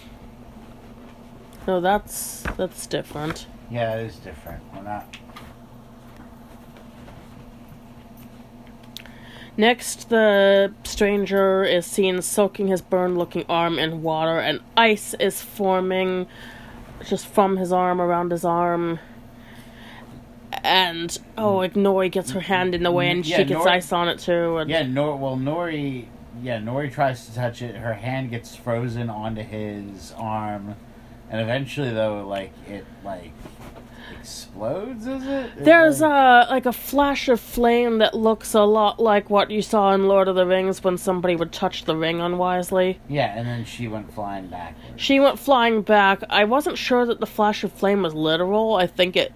[1.67, 3.45] No, that's that's different.
[3.69, 4.63] Yeah, it is different.
[4.73, 5.15] We're not.
[9.57, 15.41] Next, the stranger is seen soaking his burned looking arm in water, and ice is
[15.41, 16.27] forming
[17.05, 18.99] just from his arm around his arm.
[20.63, 23.71] And, oh, like Nori gets her hand in the way, and Yeah, she gets Nori-
[23.71, 24.57] ice on it too.
[24.57, 26.07] And, Yeah, Nor well Nori
[26.41, 30.75] yeah, Nori tries to touch it, her hand gets frozen onto his arm
[31.29, 33.31] and eventually though like it like
[34.19, 35.45] explodes, is it?
[35.57, 39.51] It, There's like- a like a flash of flame that looks a lot like what
[39.51, 42.99] you saw in Lord of the Rings when somebody would touch the ring unwisely.
[43.07, 44.75] Yeah, and then she went flying back.
[44.95, 46.23] She went flying back.
[46.29, 48.75] I wasn't sure that the flash of flame was literal.
[48.75, 49.33] I think it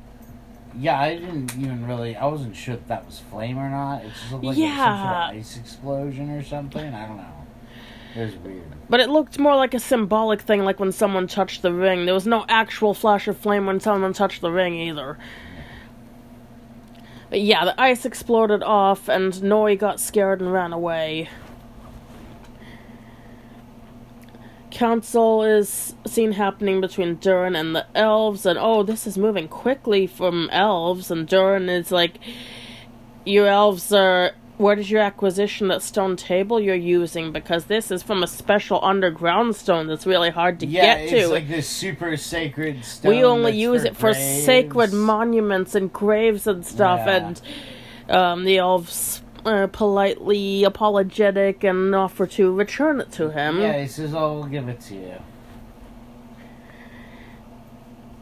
[0.80, 2.16] Yeah, I didn't even really.
[2.16, 4.06] I wasn't sure if that was flame or not.
[4.06, 6.94] It just looked like it was some sort of ice explosion or something.
[6.94, 7.46] I don't know.
[8.16, 8.64] It was weird.
[8.90, 12.06] But it looked more like a symbolic thing, like when someone touched the ring.
[12.06, 15.18] There was no actual flash of flame when someone touched the ring either.
[17.30, 21.30] But yeah, the ice exploded off, and Nori got scared and ran away.
[24.72, 30.06] Council is seen happening between Durin and the elves, and oh, this is moving quickly
[30.08, 32.20] from elves, and Durin is like,
[33.26, 34.32] You elves are.
[34.58, 37.32] What is your acquisition, that stone table you're using?
[37.32, 41.16] Because this is from a special underground stone that's really hard to yeah, get to.
[41.16, 43.10] Yeah, it's like this super sacred stone.
[43.10, 44.44] we only use it for graves.
[44.44, 47.16] sacred monuments and graves and stuff, Yeah.
[47.28, 47.42] and
[48.10, 53.60] um, the elves are politely apologetic and offer to return it to him.
[53.60, 55.14] Yeah, he says, "Oh, we'll give it to you."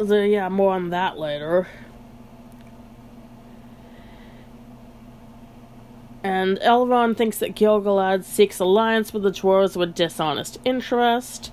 [0.06, 1.68] So, yeah, more on that later.
[6.24, 11.52] And Elrond thinks that Gilgalad seeks alliance with the dwarves with dishonest interest,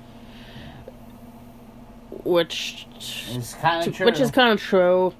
[2.24, 4.06] which It's kind of true.
[4.06, 5.14] which is kind of true.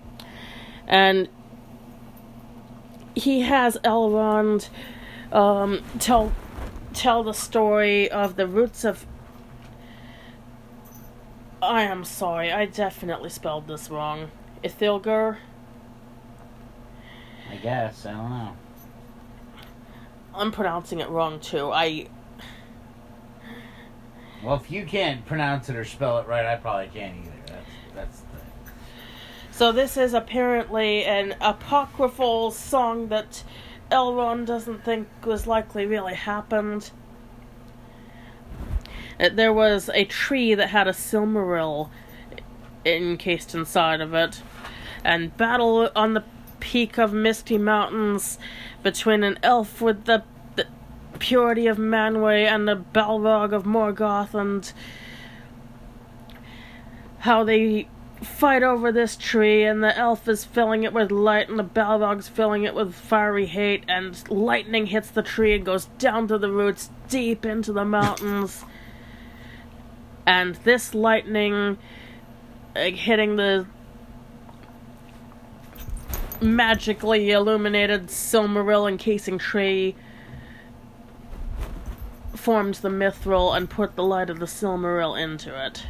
[0.87, 1.29] And
[3.15, 4.69] he has Elrond
[5.33, 6.33] um, tell
[6.93, 9.07] tell the story of the roots of.
[11.63, 14.31] I am sorry, I definitely spelled this wrong.
[14.63, 15.39] Ithilgur.
[17.51, 18.57] I guess I don't know.
[20.35, 21.71] I'm pronouncing it wrong too.
[21.71, 22.09] I
[24.43, 27.33] Well, if you can't pronounce it or spell it right, I probably can't either.
[27.47, 28.23] That's that's.
[29.57, 33.45] So this is apparently an apocryphal song that
[33.89, 36.91] Elrond doesn't think was likely really happened.
[39.21, 41.89] Uh, There was a tree that had a Silmaril
[42.85, 44.43] encased inside of it,
[45.05, 46.25] and battle on the
[46.59, 48.41] peak of Misty Mountains
[48.83, 50.25] between an elf with the,
[50.57, 50.67] the
[51.21, 54.73] purity of Manwë and a Balrog of Morgoth, and
[57.21, 57.87] how they
[58.25, 62.29] fight over this tree, and the elf is filling it with light, and the Balrog's
[62.29, 66.51] filling it with fiery hate, and lightning hits the tree and goes down to the
[66.51, 68.65] roots, deep into the mountains.
[70.27, 71.79] and this lightning
[72.75, 73.67] like, hitting the
[76.41, 79.95] magically illuminated Silmaril encasing tree
[82.35, 85.87] formed the mithril and put the light of the Silmaril into it.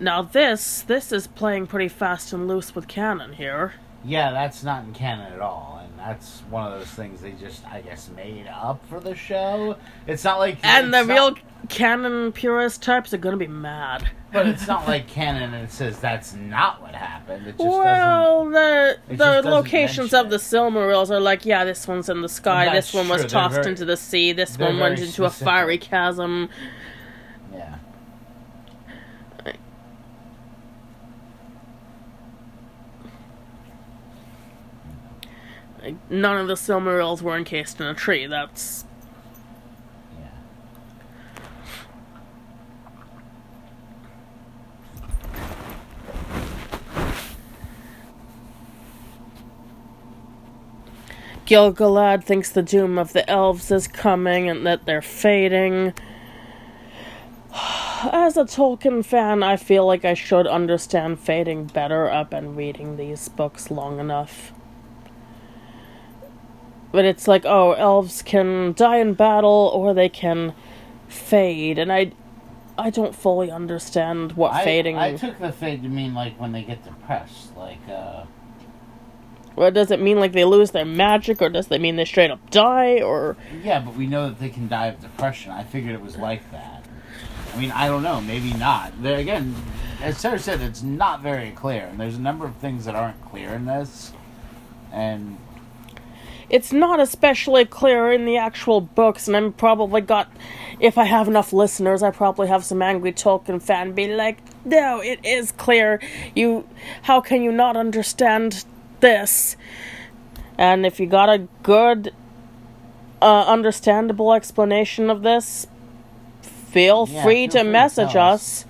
[0.00, 3.74] Now this this is playing pretty fast and loose with canon here.
[4.02, 7.66] Yeah, that's not in canon at all, and that's one of those things they just,
[7.66, 9.76] I guess, made up for the show.
[10.06, 11.34] It's not like And the it's real
[11.68, 14.08] canon purist types are gonna be mad.
[14.32, 17.46] but it's not like canon and it says that's not what happened.
[17.46, 20.38] It just Well, the the locations of the it.
[20.38, 23.20] Silmarils are like, yeah, this one's in the sky, this one was.
[23.20, 26.48] They're tossed very- into the sea, this one went into a fiery chasm.
[27.52, 27.58] doesn't.
[27.60, 27.76] Yeah.
[35.82, 38.26] Like, none of the Silmarils were encased in a tree.
[38.26, 38.84] That's
[40.20, 40.28] Yeah.
[51.46, 55.94] Gilgalad thinks the doom of the elves is coming and that they're fading.
[57.54, 62.10] As a Tolkien fan, I feel like I should understand fading better.
[62.10, 64.52] I've been reading these books long enough.
[66.92, 70.54] But it's like, oh, elves can die in battle or they can
[71.08, 72.12] fade, and I,
[72.78, 74.96] I don't fully understand what I, fading.
[74.96, 78.24] I took the fade to mean like when they get depressed, like uh
[79.56, 82.30] Or does it mean like they lose their magic, or does it mean they straight
[82.30, 85.52] up die, or yeah, but we know that they can die of depression.
[85.52, 86.84] I figured it was like that.
[87.52, 89.02] I mean, I don't know, maybe not.
[89.02, 89.54] There again,
[90.00, 93.20] as Sarah said, it's not very clear, and there's a number of things that aren't
[93.24, 94.12] clear in this.
[94.92, 95.38] And
[96.50, 100.30] it's not especially clear in the actual books, and I'm probably got.
[100.80, 105.00] If I have enough listeners, I probably have some angry Tolkien fan be like, "No,
[105.00, 106.00] it is clear.
[106.34, 106.66] You,
[107.02, 108.64] how can you not understand
[108.98, 109.56] this?"
[110.58, 112.12] And if you got a good,
[113.22, 115.66] uh, understandable explanation of this,
[116.42, 118.64] feel Yeah, free feel to free to message us.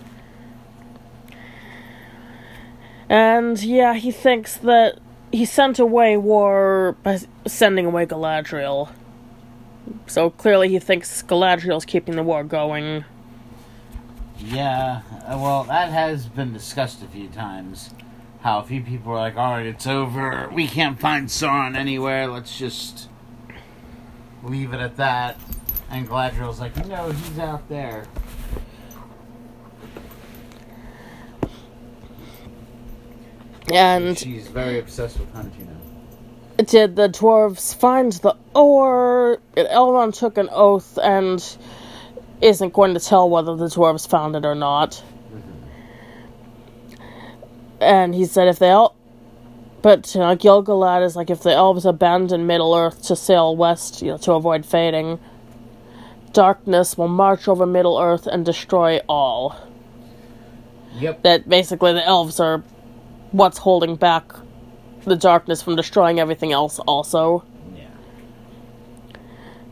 [3.09, 4.99] And yeah, he thinks that
[5.33, 8.91] he sent away war by sending away Galadriel.
[10.07, 13.05] So clearly he thinks Galadriel's keeping the war going.
[14.39, 17.91] Yeah, uh, well, that has been discussed a few times.
[18.41, 20.49] How a few people are like, alright, it's over.
[20.53, 22.27] We can't find Sauron anywhere.
[22.27, 23.09] Let's just
[24.43, 25.39] leave it at that.
[25.91, 28.07] And Galadriel's like, no, he's out there.
[33.73, 35.77] And She's very obsessed with hunting him.
[36.67, 39.39] did the dwarves find the ore?
[39.57, 41.57] Elrond took an oath and
[42.41, 45.03] isn't going to tell whether the dwarves found it or not.
[45.33, 47.03] Mm-hmm.
[47.81, 48.97] And he said if they all.
[49.83, 54.03] But you know, Gilgalad is like if the elves abandon Middle Earth to sail west,
[54.03, 55.19] you know, to avoid fading,
[56.33, 59.57] darkness will march over Middle Earth and destroy all.
[60.97, 61.23] Yep.
[61.23, 62.63] That basically the elves are
[63.33, 64.33] what's holding back
[65.05, 67.45] the darkness from destroying everything else also.
[67.75, 67.89] Yeah.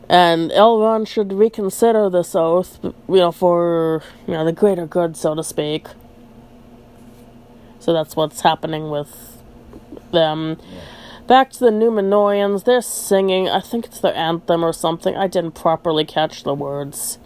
[0.09, 5.35] And Elrond should reconsider this oath, you know, for, you know, the greater good, so
[5.35, 5.87] to speak.
[7.79, 9.41] So that's what's happening with
[10.11, 10.57] them.
[11.27, 15.15] Back to the Numenoreans, they're singing, I think it's their anthem or something.
[15.15, 17.19] I didn't properly catch the words.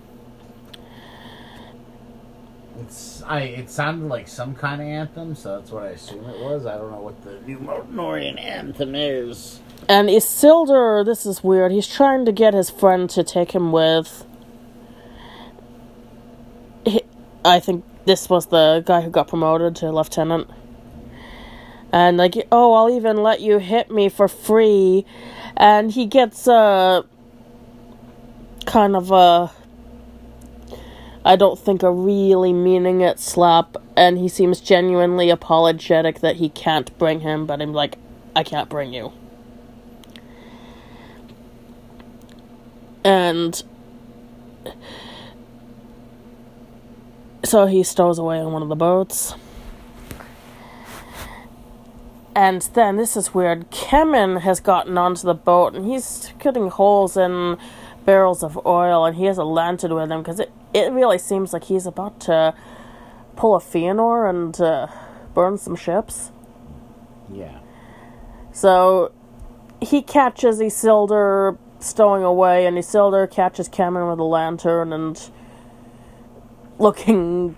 [2.81, 3.41] It's I.
[3.41, 6.65] It sounded like some kind of anthem, so that's what I assume it was.
[6.65, 9.59] I don't know what the New Numenorean anthem is.
[9.89, 14.25] And Isildur, this is weird, he's trying to get his friend to take him with.
[16.85, 17.01] He,
[17.43, 20.49] I think this was the guy who got promoted to lieutenant.
[21.91, 25.05] And like, oh, I'll even let you hit me for free.
[25.55, 27.05] And he gets a
[28.65, 29.51] kind of a
[31.25, 36.49] I don't think a really meaning it slap, and he seems genuinely apologetic that he
[36.49, 37.97] can't bring him, but I'm like,
[38.35, 39.13] I can't bring you.
[43.05, 43.61] And
[47.43, 49.35] so he stows away on one of the boats.
[52.35, 53.69] And then this is weird.
[53.69, 57.57] Kemen has gotten onto the boat and he's cutting holes in
[58.05, 61.53] barrels of oil and he has a lantern with him because it, it really seems
[61.53, 62.53] like he's about to
[63.35, 64.87] pull a Fëanor and uh,
[65.33, 66.31] burn some ships.
[67.31, 67.59] Yeah.
[68.51, 69.11] So
[69.81, 75.19] he catches Isildur stowing away, and Isildur catches Kemen with a lantern and
[76.79, 77.57] looking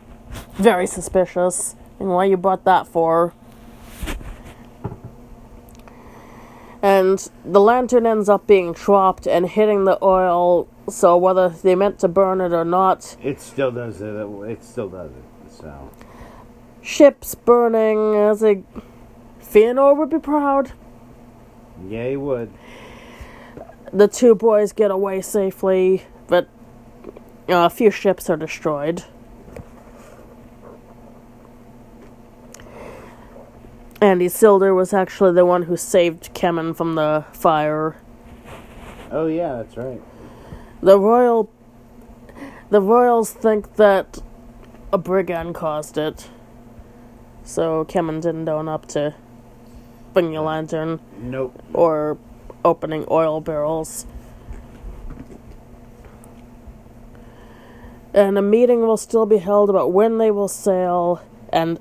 [0.54, 1.76] very suspicious.
[2.00, 3.34] And why you brought that for?
[6.86, 10.68] And the lantern ends up being dropped and hitting the oil.
[10.88, 14.14] So whether they meant to burn it or not, It still does it.
[14.14, 15.52] It still does it.
[15.52, 15.90] So
[16.84, 18.16] ships burning.
[18.16, 18.62] As a
[19.42, 20.74] Fëanor would be proud.
[21.88, 22.52] yeah, he would.
[23.92, 26.48] the two boys get away safely, but
[27.48, 29.04] a few ships are destroyed.
[34.02, 37.96] And Silder was actually the one who saved Kemen from the fire.
[39.12, 40.02] Oh yeah, that's right.
[40.82, 41.50] The royal,
[42.70, 44.20] the royals think that
[44.92, 46.30] a brigand caused it,
[47.44, 49.16] so Kemen didn't own up to
[50.14, 51.62] bringing a lantern Nope.
[51.74, 52.18] or
[52.64, 54.06] opening oil barrels.
[58.14, 61.22] And a meeting will still be held about when they will sail,
[61.52, 61.80] and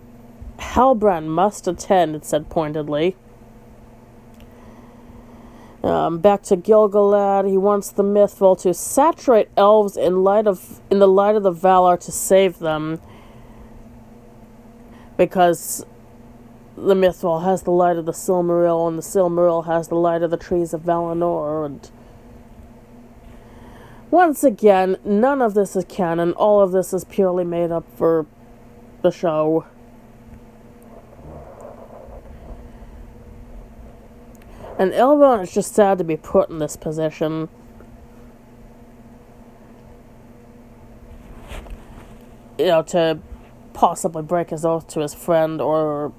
[0.59, 3.17] Halbrand must attend, it said pointedly.
[5.83, 10.99] Um, back to Gilgalad, he wants the mithril to saturate elves in light of in
[10.99, 13.01] the light of the Valar to save them,
[15.19, 15.85] because
[16.75, 20.31] the mithril has the light of the Silmaril, and the Silmaril has the light of
[20.31, 21.91] the trees of Valinor, and
[24.11, 26.33] once again, none of this is canon.
[26.33, 28.25] All of this is purely made up for
[29.03, 29.67] the show.
[34.79, 37.49] And Elrond is just sad to be put in this position.
[42.59, 43.19] You know, to
[43.73, 46.13] possibly break his oath to his friend or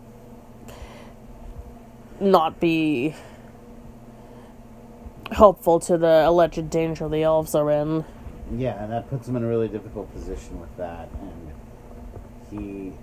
[2.19, 3.15] not be
[5.31, 8.05] helpful to the alleged danger the elves are in.
[8.55, 11.09] Yeah, and that puts him in a really difficult position with that.
[11.21, 11.51] And
[12.51, 12.93] he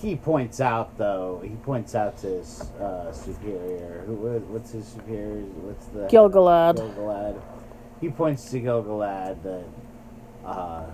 [0.00, 4.02] he points out though he points out to his uh, superior.
[4.06, 5.42] Who what- what's his superior?
[5.62, 6.76] What's the Gilgalad.
[6.78, 7.40] Gilgalad.
[8.00, 9.64] He points to Gilgalad that
[10.44, 10.84] uh,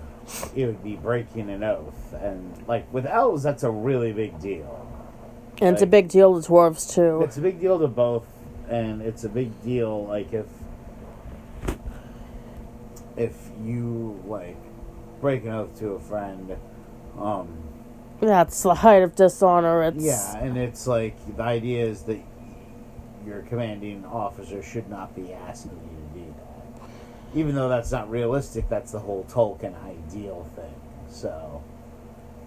[0.55, 4.87] it would be breaking an oath, and like with elves, that's a really big deal.
[5.61, 7.21] And it's a big deal to dwarves too.
[7.23, 8.25] It's a big deal to both,
[8.69, 10.45] and it's a big deal like if
[13.17, 14.57] if you like
[15.19, 16.55] break an oath to a friend,
[17.19, 17.49] um,
[18.21, 19.83] That's the height of dishonor.
[19.83, 22.19] It's yeah, and it's like the idea is that
[23.25, 26.83] your commanding officer should not be asking you to do that,
[27.37, 28.69] even though that's not realistic.
[28.69, 30.73] That's the whole Tolkien ideal thing.
[31.09, 31.63] So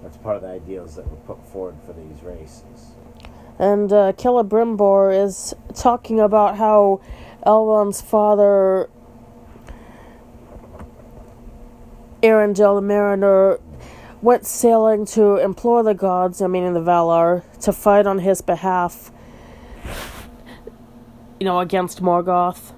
[0.01, 2.93] that's part of the ideals that were put forward for these races.
[3.59, 7.01] And uh, Celebrimbor is talking about how
[7.47, 8.89] Elrond's father,
[12.23, 13.61] Eärendil the Mariner,
[14.25, 18.41] went sailing to implore the gods, I mean, in the Valar, to fight on his
[18.41, 19.13] behalf,
[21.39, 22.73] you know, against Morgoth.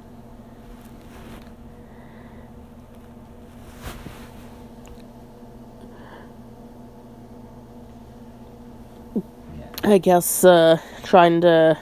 [9.84, 11.78] I guess uh, trying to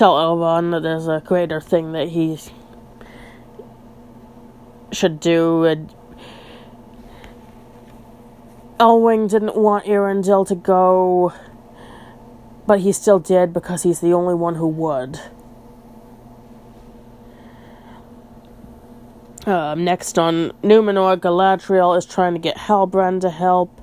[0.00, 2.38] tell Elrond that there's a greater thing that he
[4.90, 5.64] should do.
[5.64, 5.94] And
[8.78, 11.34] Elwing didn't want Eärendil to go,
[12.66, 15.20] but he still did because he's the only one who would.
[19.44, 23.78] Um, next on Numenor, Galadriel is trying to get Halbrand to help.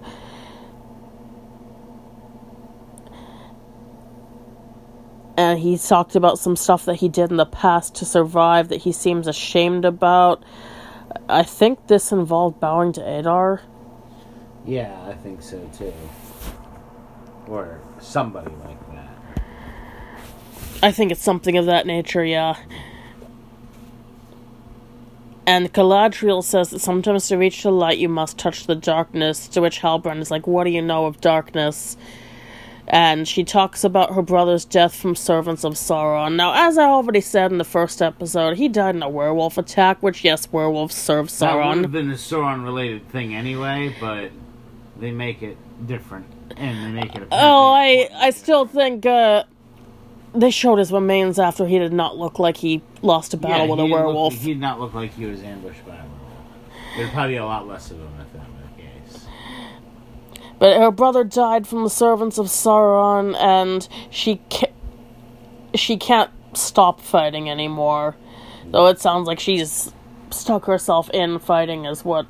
[5.38, 8.78] And he talked about some stuff that he did in the past to survive that
[8.78, 10.44] he seems ashamed about.
[11.30, 13.62] I think this involved bowing to Adar.
[14.66, 15.94] Yeah, I think so too.
[17.48, 19.44] Or somebody like that.
[20.82, 22.58] I think it's something of that nature, yeah.
[25.46, 29.62] And Galadriel says that sometimes to reach the light you must touch the darkness, to
[29.62, 31.96] which Halbrand is like, What do you know of darkness?
[32.90, 36.36] And she talks about her brother's death from servants of Sauron.
[36.36, 40.02] Now, as I already said in the first episode, he died in a werewolf attack,
[40.02, 41.50] which, yes, werewolves serve Sauron.
[41.50, 44.32] That would have been a Sauron related thing anyway, but
[44.98, 46.28] they make it different.
[46.56, 49.44] And they make it Oh, I, I still think, uh,
[50.34, 53.72] they showed his remains after he did not look like he lost a battle Yeah,
[53.72, 54.34] with a werewolf.
[54.34, 56.14] Look, he did not look like he was ambushed by a werewolf.
[56.96, 58.57] There'd probably be a lot less of them if that were the case.
[60.60, 64.72] But her brother died from the servants of Sauron, and she ca-
[65.76, 68.16] she can't stop fighting anymore.
[68.72, 69.94] Though it sounds like she's
[70.32, 72.26] stuck herself in fighting, is what.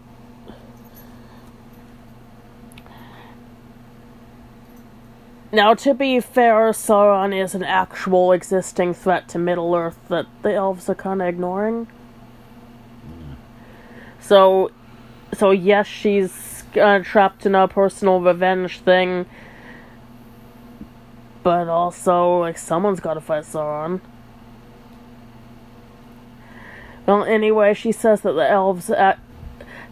[5.49, 10.53] Now, to be fair, Sauron is an actual existing threat to Middle Earth that the
[10.53, 11.87] elves are kind of ignoring.
[14.19, 14.71] So,
[15.33, 16.46] so yes, she's
[16.77, 19.25] uh, trapped in a personal revenge thing,
[21.43, 24.01] but also like someone's got to fight Sauron.
[27.05, 29.15] Well, anyway, she says that the elves uh,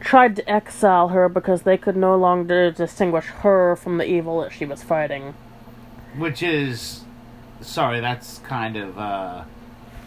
[0.02, 4.52] tried to exile her because they could no longer distinguish her from the evil that
[4.52, 5.34] she was fighting.
[6.18, 7.04] Which is,
[7.62, 9.44] sorry, that's kind of uh,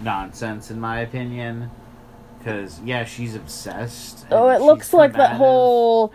[0.03, 1.71] nonsense in my opinion.
[2.39, 4.27] Because yeah, she's obsessed.
[4.31, 6.13] Oh, it looks like that whole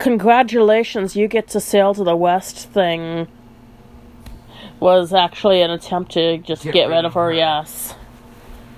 [0.00, 3.28] congratulations, you get to sail to the west thing
[4.80, 7.94] was actually an attempt to just get, rid of her, yes.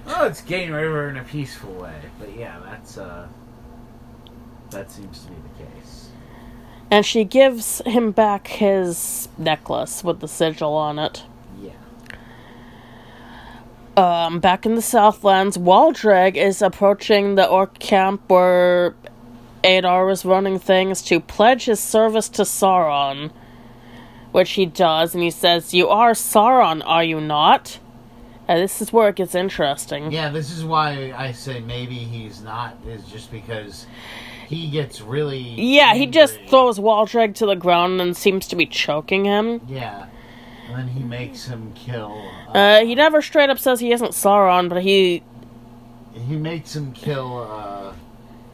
[0.07, 3.29] Oh, it's getting rid of her in a peaceful way, but yeah, that's uh,
[4.71, 6.09] that seems to be the case.
[6.91, 11.23] And she gives him back his necklace with the sigil on it.
[11.63, 11.71] Yeah.
[13.97, 18.97] Um, back in the Southlands, Waldreg is approaching the orc camp where
[19.65, 23.31] Adar was running things to pledge his service to Sauron.
[24.33, 27.79] Which he does, and he says, You are Sauron, are you not?
[28.49, 30.11] And this is where it gets interesting.
[30.11, 32.77] Yeah, this is why I say maybe he's not.
[32.87, 33.87] Is just because
[34.49, 35.39] he gets really.
[35.39, 39.61] Yeah, he just throws Waldreg to the ground and seems to be choking him.
[39.69, 40.07] Yeah,
[40.67, 42.31] and then he makes him kill.
[42.49, 45.23] Uh, he never straight up says he isn't Sauron, but he
[46.13, 47.93] he makes him kill uh,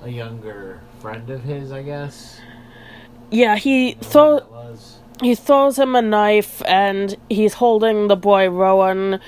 [0.05, 2.41] a younger friend of his, I guess.
[3.31, 4.99] yeah he Is that throw what that was?
[5.23, 9.15] he throws him a knife, and he's holding the boy Rowan.
[9.15, 9.21] Um,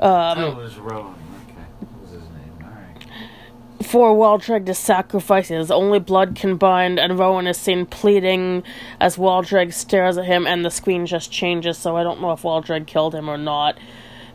[0.00, 1.14] oh, it was Rowan.
[1.46, 2.58] Okay, what was his name?
[2.62, 3.86] All right.
[3.86, 8.62] for Waldreg to sacrifice his only blood can bind, and Rowan is seen pleading
[9.00, 11.78] as Waldreg stares at him, and the screen just changes.
[11.78, 13.78] So I don't know if Waldreg killed him or not.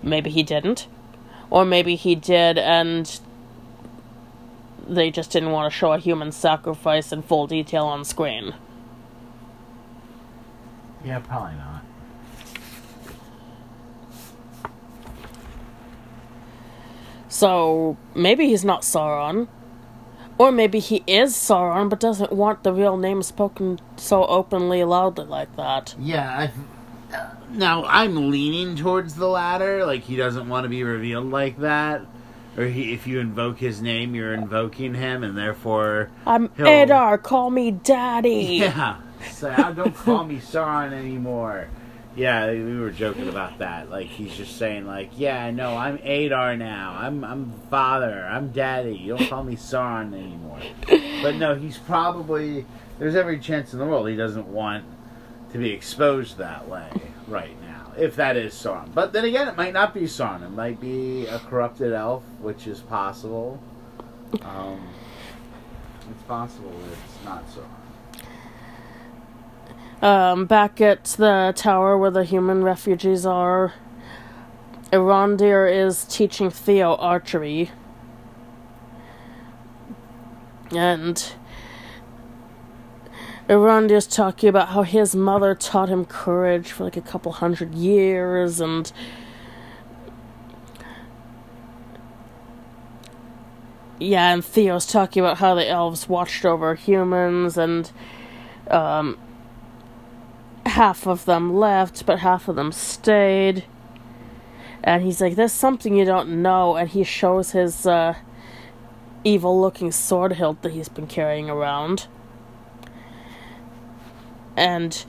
[0.03, 0.88] Maybe he didn't,
[1.49, 3.19] or maybe he did, and
[4.88, 8.53] they just didn't want to show a human sacrifice in full detail on screen.
[11.03, 11.83] Yeah, probably not.
[17.27, 19.47] So maybe he's not Sauron.
[20.38, 25.25] Or maybe he is Sauron but doesn't want the real name spoken so openly loudly
[25.25, 25.95] like that.
[25.99, 26.51] Yeah, I.
[27.51, 29.86] Now I'm leaning towards the latter.
[29.86, 32.05] Like he doesn't want to be revealed like that,
[32.57, 37.17] or he, if you invoke his name, you're invoking him, and therefore, I'm He'll- Adar,
[37.17, 38.57] call me daddy.
[38.61, 38.97] yeah.
[39.31, 41.67] So "Ah, don't call me Sauron anymore.
[42.15, 43.89] Yeah, we were joking about that.
[43.89, 46.95] Like he's just saying, like, yeah, no, I'm Adar now.
[46.97, 48.25] I'm I'm father.
[48.29, 48.95] I'm daddy.
[48.95, 50.59] You don't call me Sauron anymore.
[51.21, 52.65] But no, he's probably.
[52.99, 54.85] There's every chance in the world he doesn't want
[55.51, 56.87] to be exposed that way
[57.27, 57.64] right now.
[57.97, 60.43] If that is Sauron, but then again, it might not be Sauron.
[60.43, 63.59] It might be a corrupted elf, which is possible.
[64.41, 64.85] Um,
[66.11, 67.85] it's possible it's not Sauron.
[70.05, 73.73] Um, back at the tower where the human refugees are,
[74.91, 77.71] Arondir is teaching Theo archery.
[80.75, 81.33] And
[83.49, 88.59] Arondir's talking about how his mother taught him courage for like a couple hundred years
[88.59, 88.91] and
[93.97, 97.91] Yeah, and Theo's talking about how the elves watched over humans and
[98.69, 99.17] um
[100.65, 103.63] half of them left, but half of them stayed.
[104.83, 106.75] And he's like, There's something you don't know.
[106.75, 108.15] And he shows his uh,
[109.23, 112.07] evil looking sword hilt that he's been carrying around.
[114.55, 115.05] And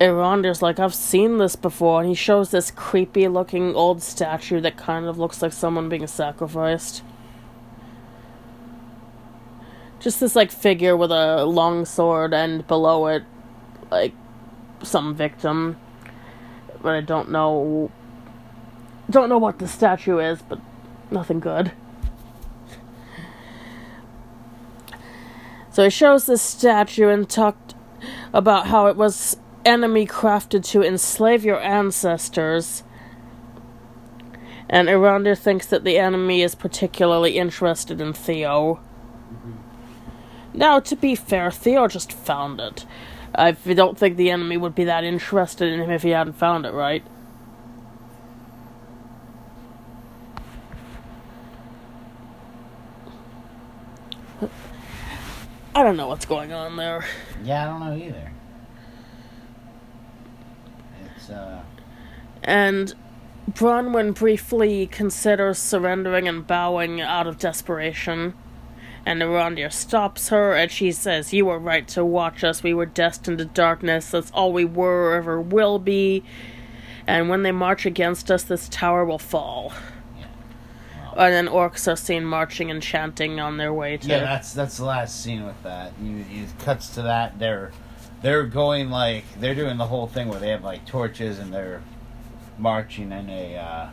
[0.00, 2.00] Arondir's like, I've seen this before.
[2.00, 6.06] And he shows this creepy looking old statue that kind of looks like someone being
[6.06, 7.02] sacrificed.
[10.00, 13.22] Just this like figure with a long sword and below it
[13.90, 14.12] like
[14.82, 15.76] some victim,
[16.82, 17.90] but I don't know.
[19.08, 20.60] Don't know what the statue is, but
[21.10, 21.70] nothing good.
[25.70, 27.61] So he shows this statue and talked
[28.32, 32.82] about how it was enemy crafted to enslave your ancestors.
[34.68, 38.80] And Arondir thinks that the enemy is particularly interested in Theo.
[40.54, 42.86] Now, to be fair, Theo just found it.
[43.34, 46.66] I don't think the enemy would be that interested in him if he hadn't found
[46.66, 47.02] it, right?
[55.74, 57.06] I don't know what's going on there.
[57.42, 58.32] Yeah, I don't know either.
[61.16, 61.62] It's uh
[62.42, 62.94] And
[63.50, 68.34] Bronwyn briefly considers surrendering and bowing out of desperation.
[69.04, 72.62] And Arondir stops her and she says, You were right to watch us.
[72.62, 74.12] We were destined to darkness.
[74.12, 76.22] That's all we were or ever will be.
[77.04, 79.72] And when they march against us, this tower will fall.
[81.16, 84.08] And then orcs are seen marching and chanting on their way to.
[84.08, 85.92] Yeah, that's that's the last scene with that.
[86.02, 87.38] You you cuts to that.
[87.38, 87.72] They're
[88.22, 91.82] they're going like they're doing the whole thing where they have like torches and they're
[92.58, 93.88] marching in a uh,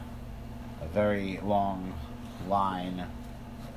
[0.82, 1.94] a very long
[2.48, 3.06] line,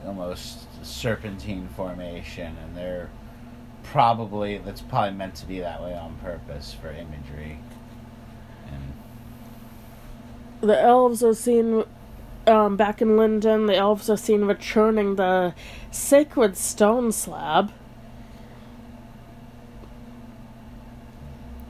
[0.07, 3.11] almost serpentine formation, and they're
[3.82, 7.59] probably that's probably meant to be that way on purpose for imagery.
[8.70, 8.93] And
[10.61, 11.84] the elves are seen
[12.47, 13.66] um, back in Lindon.
[13.66, 15.55] The elves are seen returning the
[15.90, 17.72] sacred stone slab.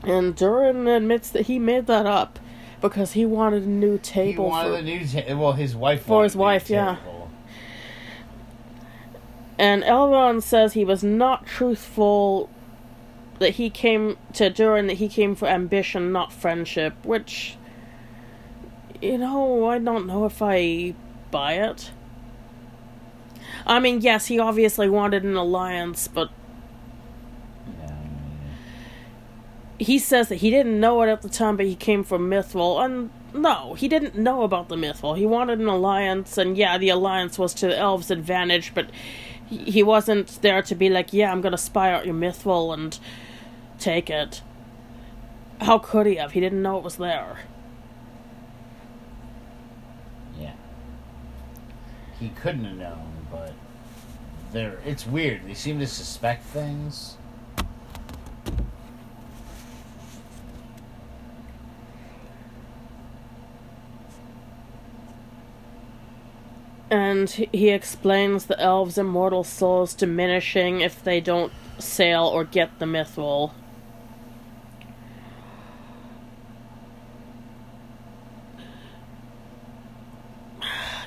[0.03, 2.39] And Durin admits that he made that up
[2.81, 6.03] because he wanted a new he table wanted for a new ta- well his wife
[6.03, 6.95] For his wanted a new wife, yeah.
[6.97, 7.31] table.
[9.57, 12.49] And Elrond says he was not truthful
[13.39, 17.55] that he came to Durin that he came for ambition, not friendship, which
[19.03, 20.95] you know, I don't know if I
[21.31, 21.91] buy it.
[23.65, 26.29] I mean, yes, he obviously wanted an alliance, but
[29.79, 32.83] he says that he didn't know it at the time, but he came from Mithril,
[32.83, 35.17] and no, he didn't know about the Mithril.
[35.17, 38.89] He wanted an alliance, and yeah, the alliance was to the elves' advantage, but
[39.47, 42.97] he wasn't there to be like, yeah, I'm gonna spy out your Mithril and
[43.79, 44.41] take it.
[45.61, 46.31] how could he have?
[46.31, 47.39] He didn't know it was there.
[50.39, 50.53] Yeah.
[52.19, 53.53] He couldn't have known, but
[54.51, 55.45] they're it's weird.
[55.45, 57.17] They seem to suspect things.
[66.93, 72.85] And he explains the elves' immortal souls diminishing if they don't sail or get the
[72.85, 73.51] mithril.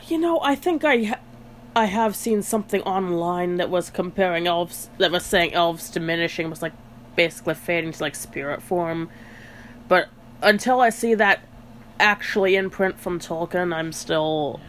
[0.08, 1.20] You know, I think I ha-
[1.74, 6.62] I have seen something online that was comparing elves that was saying elves diminishing was
[6.62, 6.72] like
[7.14, 9.08] basically fading to like spirit form.
[9.88, 10.08] But
[10.42, 11.40] until I see that
[12.00, 14.60] actually in print from Tolkien, I'm still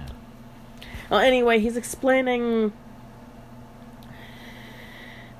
[1.09, 2.73] well, anyway, he's explaining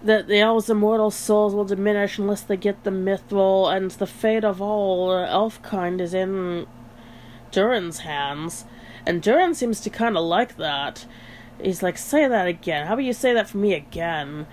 [0.01, 4.45] that the elves' immortal souls will diminish unless they get the mithril, and the fate
[4.45, 6.65] of all elf kind is in
[7.51, 8.65] Durin's hands.
[9.07, 11.05] And Durin seems to kind of like that.
[11.63, 12.85] He's like, say that again.
[12.87, 14.45] How about you say that for me again?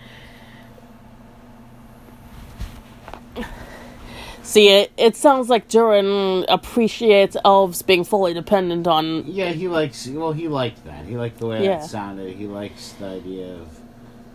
[4.43, 10.07] See, it, it sounds like Durin appreciates elves being fully dependent on Yeah, he likes.
[10.07, 11.05] Well, he liked that.
[11.07, 11.79] He liked the way Yeah.
[11.79, 12.37] that sounded.
[12.37, 13.81] He likes the idea of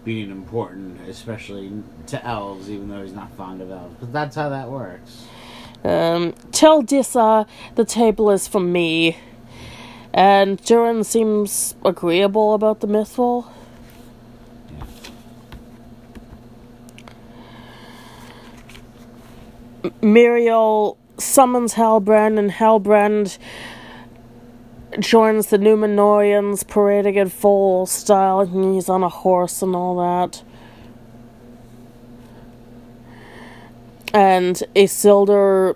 [0.04, 1.72] being important, especially
[2.08, 3.96] to elves, even though he's not fond of elves.
[4.02, 5.26] But that's how that works.
[5.84, 7.46] Um, tell Disa
[7.76, 9.16] the table is for me.
[10.14, 13.50] And Durin seems agreeable about the mithril.
[19.84, 23.38] M- Muriel summons Halbrand, and Halbrand
[25.00, 30.44] joins the Numenoreans parading in full style, and he's on a horse and all that.
[34.14, 35.76] And Isildur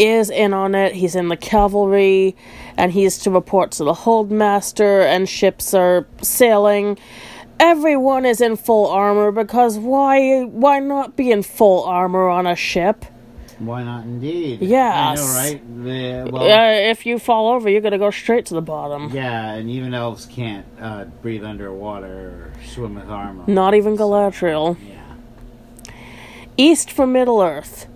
[0.00, 0.94] is in on it.
[0.94, 2.36] He's in the cavalry,
[2.76, 6.98] and he's to report to the holdmaster, and ships are sailing.
[7.58, 10.44] Everyone is in full armor because why?
[10.44, 13.04] Why not be in full armor on a ship?
[13.58, 14.62] Why not, indeed?
[14.62, 15.20] Yes.
[15.20, 15.84] I know, right?
[15.84, 19.10] The, well, uh, if you fall over, you're gonna go straight to the bottom.
[19.10, 23.44] yeah, and even elves can't uh, breathe underwater or swim with armor.
[23.46, 24.78] Not even Galadriel.
[24.82, 25.92] Yeah.
[26.56, 27.86] East for Middle Earth.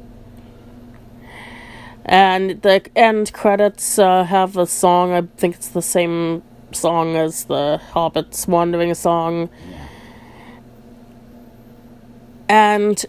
[2.05, 5.13] And the end credits uh, have a song.
[5.13, 6.43] I think it's the same
[6.73, 9.49] song as the Hobbit's Wandering Song.
[9.69, 9.89] Yeah.
[12.49, 13.05] And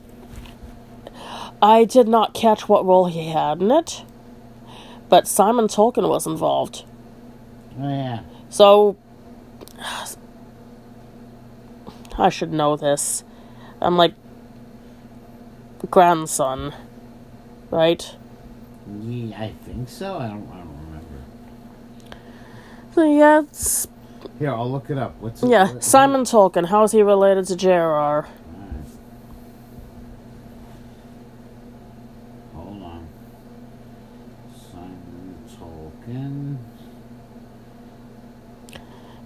[1.61, 4.03] I did not catch what role he had in it,
[5.09, 6.85] but Simon Tolkien was involved.
[7.79, 8.21] Oh yeah.
[8.49, 8.95] So
[12.17, 13.23] I should know this.
[13.81, 14.13] I'm like
[15.89, 16.73] grandson,
[17.71, 18.15] right?
[19.01, 20.17] Yeah, I think so.
[20.17, 20.47] I don't.
[20.51, 22.15] I don't remember.
[22.93, 23.87] So yeah, it's,
[24.39, 25.15] Here, I'll look it up.
[25.19, 25.49] What's it?
[25.49, 25.73] yeah.
[25.73, 26.67] what- Simon Tolkien.
[26.67, 28.27] How is he related to J.R.R.?
[28.27, 28.75] Alright.
[32.53, 33.07] Hold on.
[34.71, 36.57] Simon Tolkien.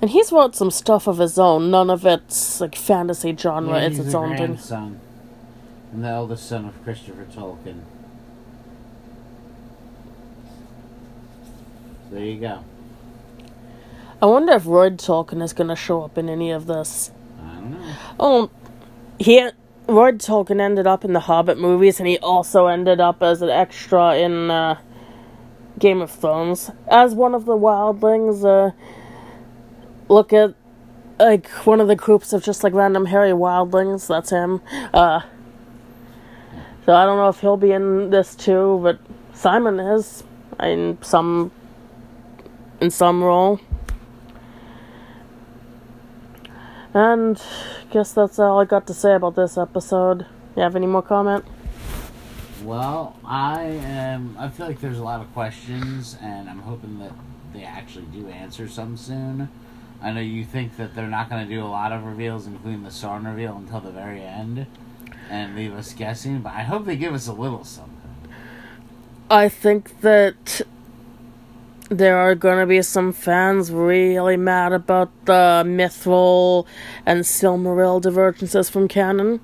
[0.01, 1.70] And he's wrote some stuff of his own.
[1.70, 3.78] None of it's like fantasy genre.
[3.80, 4.45] Yeah, it's its own thing.
[4.47, 4.99] grandson
[5.91, 7.82] and the eldest son of Christopher Tolkien.
[12.12, 12.64] There you go.
[14.22, 17.12] I wonder if Royd Tolkien is going to show up in any of this.
[17.41, 17.95] I don't know.
[18.20, 18.51] Oh,
[19.18, 19.49] he
[19.88, 23.49] Royd Tolkien ended up in the Hobbit movies, and he also ended up as an
[23.49, 24.80] extra in uh,
[25.80, 28.43] Game of Thrones as one of the wildlings.
[28.43, 28.72] Uh,
[30.10, 30.53] look at
[31.18, 34.07] like one of the groups of just like random hairy wildlings.
[34.07, 34.62] That's him.
[34.93, 35.22] Uh,
[36.86, 38.99] so I don't know if he'll be in this too, but
[39.34, 40.24] Simon is
[40.60, 41.51] in some
[42.82, 43.59] in some role.
[46.93, 47.41] And
[47.91, 50.25] guess that's all I got to say about this episode.
[50.55, 51.45] You have any more comment?
[52.63, 54.36] Well, I am.
[54.38, 57.11] I feel like there's a lot of questions, and I'm hoping that
[57.53, 59.49] they actually do answer some soon.
[60.01, 62.84] I know you think that they're not going to do a lot of reveals, including
[62.84, 64.65] the Sauron reveal, until the very end,
[65.30, 66.41] and leave us guessing.
[66.41, 67.95] But I hope they give us a little something.
[69.30, 70.61] I think that
[71.89, 76.65] there are gonna be some fans really mad about the Mithril
[77.05, 79.39] and Silmaril divergences from canon.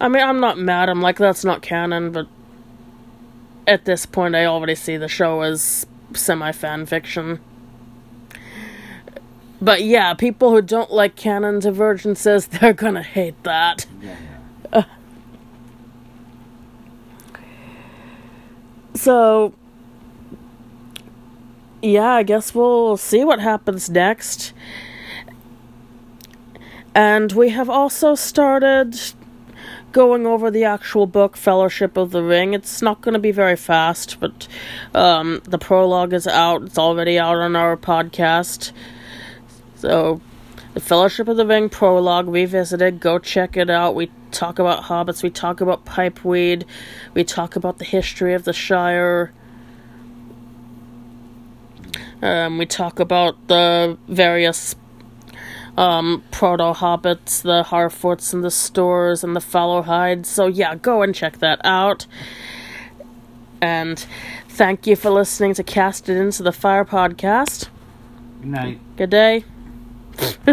[0.00, 2.26] I mean, I'm not mad, I'm like, that's not canon, but
[3.66, 7.40] at this point, I already see the show as semi fan fiction.
[9.60, 13.86] But yeah, people who don't like canon divergences, they're gonna hate that.
[14.02, 14.84] Yeah.
[18.96, 19.52] So
[21.86, 24.52] yeah, I guess we'll see what happens next.
[26.94, 28.98] And we have also started
[29.92, 32.54] going over the actual book, Fellowship of the Ring.
[32.54, 34.48] It's not going to be very fast, but
[34.94, 36.62] um, the prologue is out.
[36.62, 38.72] It's already out on our podcast.
[39.76, 40.20] So,
[40.74, 43.00] the Fellowship of the Ring prologue revisited.
[43.00, 43.94] Go check it out.
[43.94, 45.22] We talk about hobbits.
[45.22, 46.64] We talk about pipeweed.
[47.14, 49.32] We talk about the history of the Shire.
[52.22, 54.74] Um, we talk about the various
[55.76, 60.26] um, proto hobbits, the Harfoots, and the Stoors, and the Fallohides.
[60.26, 62.06] So, yeah, go and check that out.
[63.60, 64.04] And
[64.48, 67.68] thank you for listening to Cast It Into the Fire podcast.
[68.40, 68.80] Good night.
[68.96, 69.44] Good day.